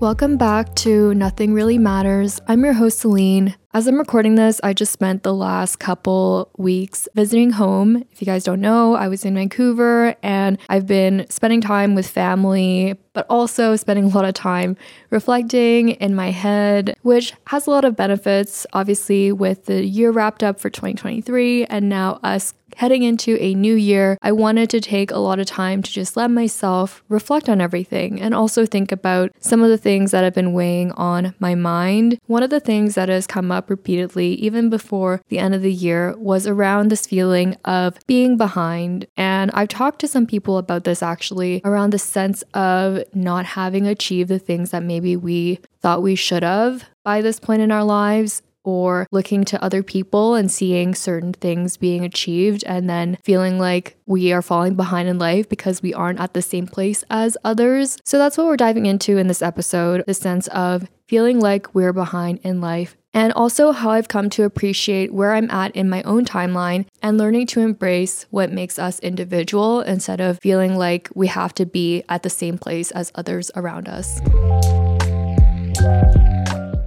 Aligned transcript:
Welcome 0.00 0.38
back 0.38 0.74
to 0.76 1.12
Nothing 1.12 1.52
Really 1.52 1.76
Matters. 1.76 2.40
I'm 2.48 2.64
your 2.64 2.72
host, 2.72 3.00
Celine. 3.00 3.54
As 3.74 3.86
I'm 3.86 3.98
recording 3.98 4.34
this, 4.34 4.58
I 4.64 4.72
just 4.72 4.92
spent 4.92 5.24
the 5.24 5.34
last 5.34 5.76
couple 5.76 6.50
weeks 6.56 7.06
visiting 7.14 7.50
home. 7.50 8.04
If 8.10 8.22
you 8.22 8.24
guys 8.24 8.42
don't 8.42 8.62
know, 8.62 8.94
I 8.94 9.08
was 9.08 9.26
in 9.26 9.34
Vancouver 9.34 10.16
and 10.22 10.56
I've 10.70 10.86
been 10.86 11.26
spending 11.28 11.60
time 11.60 11.94
with 11.94 12.08
family, 12.08 12.96
but 13.12 13.26
also 13.28 13.76
spending 13.76 14.06
a 14.06 14.08
lot 14.08 14.24
of 14.24 14.32
time 14.32 14.74
reflecting 15.10 15.90
in 15.90 16.14
my 16.14 16.30
head, 16.30 16.96
which 17.02 17.34
has 17.48 17.66
a 17.66 17.70
lot 17.70 17.84
of 17.84 17.94
benefits. 17.94 18.66
Obviously, 18.72 19.32
with 19.32 19.66
the 19.66 19.84
year 19.84 20.10
wrapped 20.12 20.42
up 20.42 20.58
for 20.58 20.70
2023 20.70 21.66
and 21.66 21.90
now 21.90 22.18
us 22.22 22.54
heading 22.76 23.02
into 23.02 23.36
a 23.42 23.54
new 23.54 23.74
year, 23.74 24.18
I 24.22 24.32
wanted 24.32 24.70
to 24.70 24.80
take 24.80 25.10
a 25.10 25.18
lot 25.18 25.38
of 25.38 25.46
time 25.46 25.82
to 25.82 25.90
just 25.90 26.16
let 26.16 26.30
myself 26.30 27.02
reflect 27.08 27.48
on 27.48 27.60
everything 27.60 28.20
and 28.20 28.34
also 28.34 28.66
think 28.66 28.92
about 28.92 29.30
some 29.40 29.62
of 29.62 29.70
the 29.70 29.78
things 29.78 30.10
that 30.10 30.24
have 30.24 30.34
been 30.34 30.52
weighing 30.52 30.92
on 30.92 31.34
my 31.38 31.54
mind. 31.54 32.18
One 32.26 32.42
of 32.42 32.50
the 32.50 32.60
things 32.60 32.94
that 32.94 33.08
has 33.08 33.26
come 33.26 33.50
up 33.50 33.70
repeatedly, 33.70 34.34
even 34.34 34.70
before 34.70 35.20
the 35.28 35.38
end 35.38 35.54
of 35.54 35.62
the 35.62 35.72
year, 35.72 36.14
was 36.16 36.46
around 36.46 36.88
this 36.88 37.06
feeling 37.06 37.56
of 37.64 37.98
being 38.06 38.36
behind. 38.36 39.06
And 39.16 39.50
I've 39.52 39.68
talked 39.68 40.00
to 40.00 40.08
some 40.08 40.26
people 40.26 40.58
about 40.58 40.84
this 40.84 41.02
actually, 41.02 41.60
around 41.64 41.92
the 41.92 41.98
sense 41.98 42.42
of 42.54 43.02
not 43.14 43.44
having 43.46 43.86
achieved 43.86 44.28
the 44.28 44.38
things 44.38 44.70
that 44.70 44.82
maybe 44.82 45.16
we 45.16 45.60
thought 45.80 46.02
we 46.02 46.14
should 46.14 46.42
have 46.42 46.84
by 47.04 47.22
this 47.22 47.40
point 47.40 47.62
in 47.62 47.72
our 47.72 47.84
lives 47.84 48.42
or 48.70 49.06
looking 49.10 49.44
to 49.44 49.62
other 49.62 49.82
people 49.82 50.34
and 50.34 50.50
seeing 50.50 50.94
certain 50.94 51.32
things 51.32 51.76
being 51.76 52.04
achieved 52.04 52.64
and 52.66 52.88
then 52.88 53.18
feeling 53.22 53.58
like 53.58 53.96
we 54.06 54.32
are 54.32 54.42
falling 54.42 54.74
behind 54.74 55.08
in 55.08 55.18
life 55.18 55.48
because 55.48 55.82
we 55.82 55.92
aren't 55.92 56.20
at 56.20 56.34
the 56.34 56.42
same 56.42 56.66
place 56.66 57.04
as 57.10 57.36
others. 57.44 57.98
So 58.04 58.18
that's 58.18 58.38
what 58.38 58.46
we're 58.46 58.56
diving 58.56 58.86
into 58.86 59.18
in 59.18 59.26
this 59.26 59.42
episode 59.42 60.04
the 60.06 60.14
sense 60.14 60.46
of 60.48 60.88
feeling 61.06 61.40
like 61.40 61.74
we're 61.74 61.92
behind 61.92 62.38
in 62.42 62.60
life 62.60 62.96
and 63.12 63.32
also 63.32 63.72
how 63.72 63.90
I've 63.90 64.08
come 64.08 64.30
to 64.30 64.44
appreciate 64.44 65.12
where 65.12 65.32
I'm 65.32 65.50
at 65.50 65.74
in 65.74 65.88
my 65.88 66.02
own 66.02 66.24
timeline 66.24 66.86
and 67.02 67.18
learning 67.18 67.48
to 67.48 67.60
embrace 67.60 68.26
what 68.30 68.52
makes 68.52 68.78
us 68.78 69.00
individual 69.00 69.80
instead 69.80 70.20
of 70.20 70.38
feeling 70.40 70.76
like 70.76 71.08
we 71.14 71.26
have 71.26 71.54
to 71.54 71.66
be 71.66 72.04
at 72.08 72.22
the 72.22 72.30
same 72.30 72.58
place 72.58 72.90
as 72.92 73.10
others 73.14 73.50
around 73.56 73.88
us. 73.88 74.20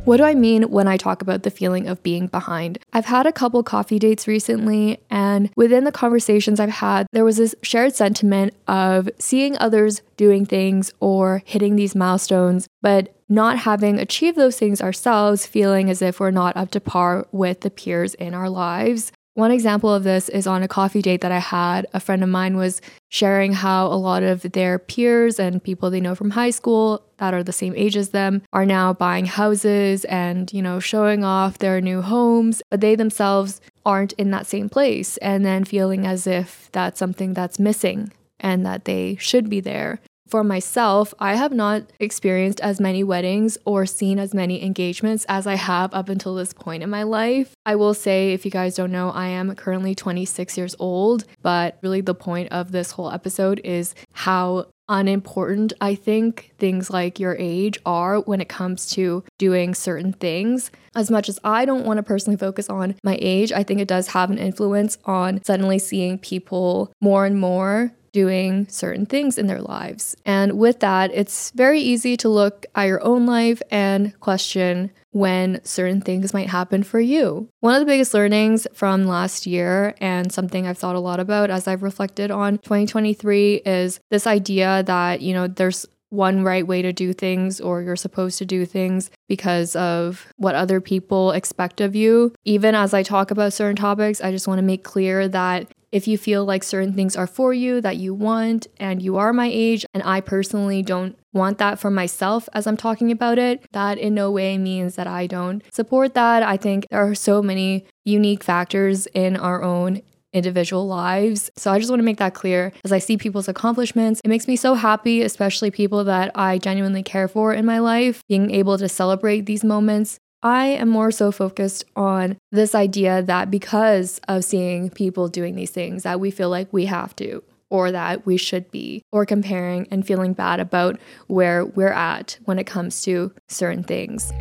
What 0.05 0.17
do 0.17 0.25
I 0.25 0.35
mean 0.35 0.63
when 0.63 0.85
I 0.85 0.97
talk 0.97 1.21
about 1.21 1.43
the 1.43 1.49
feeling 1.49 1.87
of 1.87 2.03
being 2.03 2.27
behind? 2.27 2.77
I've 2.91 3.05
had 3.05 3.25
a 3.25 3.31
couple 3.31 3.63
coffee 3.63 3.99
dates 3.99 4.27
recently, 4.27 4.99
and 5.09 5.49
within 5.55 5.85
the 5.85 5.93
conversations 5.93 6.59
I've 6.59 6.69
had, 6.69 7.07
there 7.13 7.23
was 7.23 7.37
this 7.37 7.55
shared 7.61 7.95
sentiment 7.95 8.53
of 8.67 9.09
seeing 9.17 9.57
others 9.59 10.01
doing 10.17 10.45
things 10.45 10.91
or 10.99 11.41
hitting 11.45 11.77
these 11.77 11.95
milestones, 11.95 12.67
but 12.81 13.15
not 13.29 13.59
having 13.59 13.97
achieved 13.97 14.37
those 14.37 14.59
things 14.59 14.81
ourselves, 14.81 15.45
feeling 15.45 15.89
as 15.89 16.01
if 16.01 16.19
we're 16.19 16.31
not 16.31 16.57
up 16.57 16.71
to 16.71 16.81
par 16.81 17.25
with 17.31 17.61
the 17.61 17.71
peers 17.71 18.13
in 18.15 18.33
our 18.33 18.49
lives. 18.49 19.13
One 19.35 19.49
example 19.49 19.91
of 19.91 20.03
this 20.03 20.29
is 20.29 20.45
on 20.45 20.61
a 20.61 20.67
coffee 20.67 21.01
date 21.01 21.21
that 21.21 21.31
I 21.31 21.39
had. 21.39 21.87
A 21.91 21.99
friend 21.99 22.21
of 22.21 22.29
mine 22.29 22.55
was 22.55 22.81
sharing 23.09 23.51
how 23.51 23.87
a 23.87 23.97
lot 23.97 24.21
of 24.21 24.43
their 24.43 24.77
peers 24.77 25.39
and 25.39 25.63
people 25.63 25.89
they 25.89 25.99
know 25.99 26.13
from 26.13 26.29
high 26.31 26.51
school 26.51 27.01
that 27.17 27.33
are 27.33 27.41
the 27.41 27.51
same 27.51 27.73
age 27.75 27.97
as 27.97 28.09
them 28.09 28.43
are 28.53 28.65
now 28.65 28.93
buying 28.93 29.25
houses 29.25 30.05
and, 30.05 30.53
you 30.53 30.61
know, 30.61 30.79
showing 30.79 31.23
off 31.23 31.57
their 31.57 31.81
new 31.81 32.03
homes, 32.03 32.61
but 32.69 32.81
they 32.81 32.93
themselves 32.93 33.59
aren't 33.83 34.13
in 34.13 34.29
that 34.29 34.45
same 34.45 34.69
place 34.69 35.17
and 35.17 35.43
then 35.43 35.63
feeling 35.63 36.05
as 36.05 36.27
if 36.27 36.69
that's 36.71 36.99
something 36.99 37.33
that's 37.33 37.57
missing 37.57 38.11
and 38.39 38.63
that 38.67 38.85
they 38.85 39.15
should 39.15 39.49
be 39.49 39.59
there. 39.59 39.99
For 40.33 40.43
myself, 40.43 41.13
I 41.19 41.35
have 41.35 41.53
not 41.53 41.83
experienced 41.99 42.59
as 42.61 42.79
many 42.79 43.03
weddings 43.03 43.55
or 43.65 43.85
seen 43.85 44.17
as 44.17 44.33
many 44.33 44.63
engagements 44.63 45.27
as 45.29 45.45
I 45.45 45.53
have 45.53 45.93
up 45.93 46.09
until 46.09 46.33
this 46.33 46.53
point 46.53 46.81
in 46.81 46.89
my 46.89 47.03
life. 47.03 47.53
I 47.67 47.75
will 47.75 47.93
say, 47.93 48.33
if 48.33 48.43
you 48.43 48.49
guys 48.49 48.73
don't 48.73 48.91
know, 48.91 49.11
I 49.11 49.27
am 49.27 49.53
currently 49.53 49.93
26 49.93 50.57
years 50.57 50.75
old, 50.79 51.25
but 51.43 51.77
really 51.83 52.01
the 52.01 52.15
point 52.15 52.51
of 52.51 52.71
this 52.71 52.89
whole 52.89 53.11
episode 53.11 53.61
is 53.63 53.93
how 54.11 54.69
unimportant 54.89 55.71
I 55.79 55.93
think 55.93 56.53
things 56.57 56.89
like 56.89 57.19
your 57.19 57.35
age 57.37 57.77
are 57.85 58.19
when 58.21 58.41
it 58.41 58.49
comes 58.49 58.87
to 58.93 59.23
doing 59.37 59.75
certain 59.75 60.13
things. 60.13 60.71
As 60.95 61.11
much 61.11 61.29
as 61.29 61.39
I 61.43 61.65
don't 61.65 61.85
want 61.85 61.97
to 61.97 62.03
personally 62.03 62.37
focus 62.37 62.69
on 62.69 62.95
my 63.03 63.19
age, 63.21 63.51
I 63.51 63.61
think 63.61 63.79
it 63.79 63.87
does 63.87 64.07
have 64.07 64.31
an 64.31 64.39
influence 64.39 64.97
on 65.05 65.43
suddenly 65.43 65.77
seeing 65.77 66.17
people 66.17 66.91
more 66.99 67.27
and 67.27 67.39
more 67.39 67.93
doing 68.13 68.67
certain 68.69 69.05
things 69.05 69.37
in 69.37 69.47
their 69.47 69.61
lives. 69.61 70.15
And 70.25 70.57
with 70.57 70.79
that, 70.79 71.11
it's 71.13 71.51
very 71.51 71.81
easy 71.81 72.15
to 72.17 72.29
look 72.29 72.65
at 72.75 72.83
your 72.83 73.03
own 73.03 73.25
life 73.25 73.61
and 73.69 74.17
question 74.21 74.91
when 75.11 75.63
certain 75.63 76.01
things 76.01 76.33
might 76.33 76.49
happen 76.49 76.81
for 76.81 76.99
you. 76.99 77.49
One 77.59 77.75
of 77.75 77.81
the 77.81 77.85
biggest 77.85 78.13
learnings 78.13 78.65
from 78.73 79.05
last 79.05 79.45
year, 79.45 79.95
and 79.99 80.31
something 80.31 80.65
I've 80.65 80.77
thought 80.77 80.95
a 80.95 80.99
lot 80.99 81.19
about 81.19 81.49
as 81.49 81.67
I've 81.67 81.83
reflected 81.83 82.31
on 82.31 82.57
2023, 82.59 83.61
is 83.65 83.99
this 84.09 84.25
idea 84.25 84.83
that, 84.83 85.21
you 85.21 85.33
know, 85.33 85.47
there's 85.47 85.85
one 86.13 86.43
right 86.43 86.65
way 86.65 86.81
to 86.83 86.93
do 86.93 87.11
things 87.11 87.59
or 87.59 87.81
you're 87.81 87.95
supposed 87.95 88.37
to 88.37 88.45
do 88.45 88.65
things 88.65 89.09
because 89.27 89.75
of 89.75 90.27
what 90.37 90.53
other 90.53 90.79
people 90.79 91.31
expect 91.31 91.81
of 91.81 91.95
you. 91.95 92.33
Even 92.45 92.75
as 92.75 92.93
I 92.93 93.01
talk 93.01 93.31
about 93.31 93.51
certain 93.51 93.75
topics, 93.75 94.21
I 94.21 94.31
just 94.31 94.47
want 94.47 94.59
to 94.59 94.63
make 94.63 94.83
clear 94.83 95.27
that 95.27 95.73
if 95.91 96.07
you 96.07 96.17
feel 96.17 96.43
like 96.43 96.63
certain 96.63 96.93
things 96.93 97.15
are 97.15 97.27
for 97.27 97.53
you 97.53 97.79
that 97.81 97.97
you 97.97 98.15
want 98.15 98.65
and 98.77 99.01
you 99.01 99.17
are 99.17 99.31
my 99.31 99.49
age, 99.51 99.85
and 99.93 100.01
I 100.03 100.21
personally 100.21 100.81
don't 100.81 101.15
want 101.33 101.59
that 101.59 101.77
for 101.79 101.91
myself 101.91 102.49
as 102.53 102.65
I'm 102.65 102.77
talking 102.77 103.11
about 103.11 103.37
it, 103.37 103.63
that 103.73 103.97
in 103.97 104.15
no 104.15 104.31
way 104.31 104.57
means 104.57 104.95
that 104.95 105.05
I 105.05 105.27
don't 105.27 105.63
support 105.71 106.15
that. 106.15 106.41
I 106.41 106.57
think 106.57 106.87
there 106.89 106.99
are 106.99 107.13
so 107.13 107.43
many 107.43 107.85
unique 108.05 108.43
factors 108.43 109.05
in 109.07 109.37
our 109.37 109.61
own 109.63 110.01
individual 110.33 110.87
lives. 110.87 111.51
So 111.55 111.71
I 111.71 111.79
just 111.79 111.89
want 111.89 111.99
to 111.99 112.05
make 112.05 112.17
that 112.17 112.33
clear 112.33 112.73
as 112.83 112.91
I 112.91 112.99
see 112.99 113.17
people's 113.17 113.47
accomplishments. 113.47 114.21
It 114.23 114.29
makes 114.29 114.47
me 114.47 114.55
so 114.55 114.73
happy, 114.73 115.21
especially 115.21 115.71
people 115.71 116.03
that 116.03 116.31
I 116.35 116.57
genuinely 116.57 117.03
care 117.03 117.27
for 117.27 117.53
in 117.53 117.65
my 117.65 117.79
life, 117.79 118.23
being 118.27 118.51
able 118.51 118.77
to 118.77 118.89
celebrate 118.89 119.45
these 119.45 119.63
moments 119.63 120.19
I 120.45 120.65
am 120.65 120.89
more 120.89 121.09
so 121.09 121.31
focused 121.31 121.85
on 121.95 122.37
this 122.51 122.75
idea 122.75 123.23
that 123.23 123.49
because 123.49 124.19
of 124.27 124.43
seeing 124.43 124.89
people 124.89 125.29
doing 125.29 125.55
these 125.55 125.71
things, 125.71 126.03
that 126.03 126.19
we 126.19 126.31
feel 126.31 126.49
like 126.49 126.67
we 126.73 126.85
have 126.87 127.15
to 127.15 127.41
or 127.73 127.91
that 127.91 128.23
we 128.23 128.37
should 128.37 128.69
be, 128.69 129.01
or 129.11 129.25
comparing 129.25 129.87
and 129.89 130.05
feeling 130.05 130.33
bad 130.33 130.59
about 130.59 130.99
where 131.25 131.65
we're 131.65 131.87
at 131.87 132.37
when 132.45 132.59
it 132.59 132.65
comes 132.65 133.01
to 133.01 133.33
certain 133.47 133.83
things. 133.83 134.31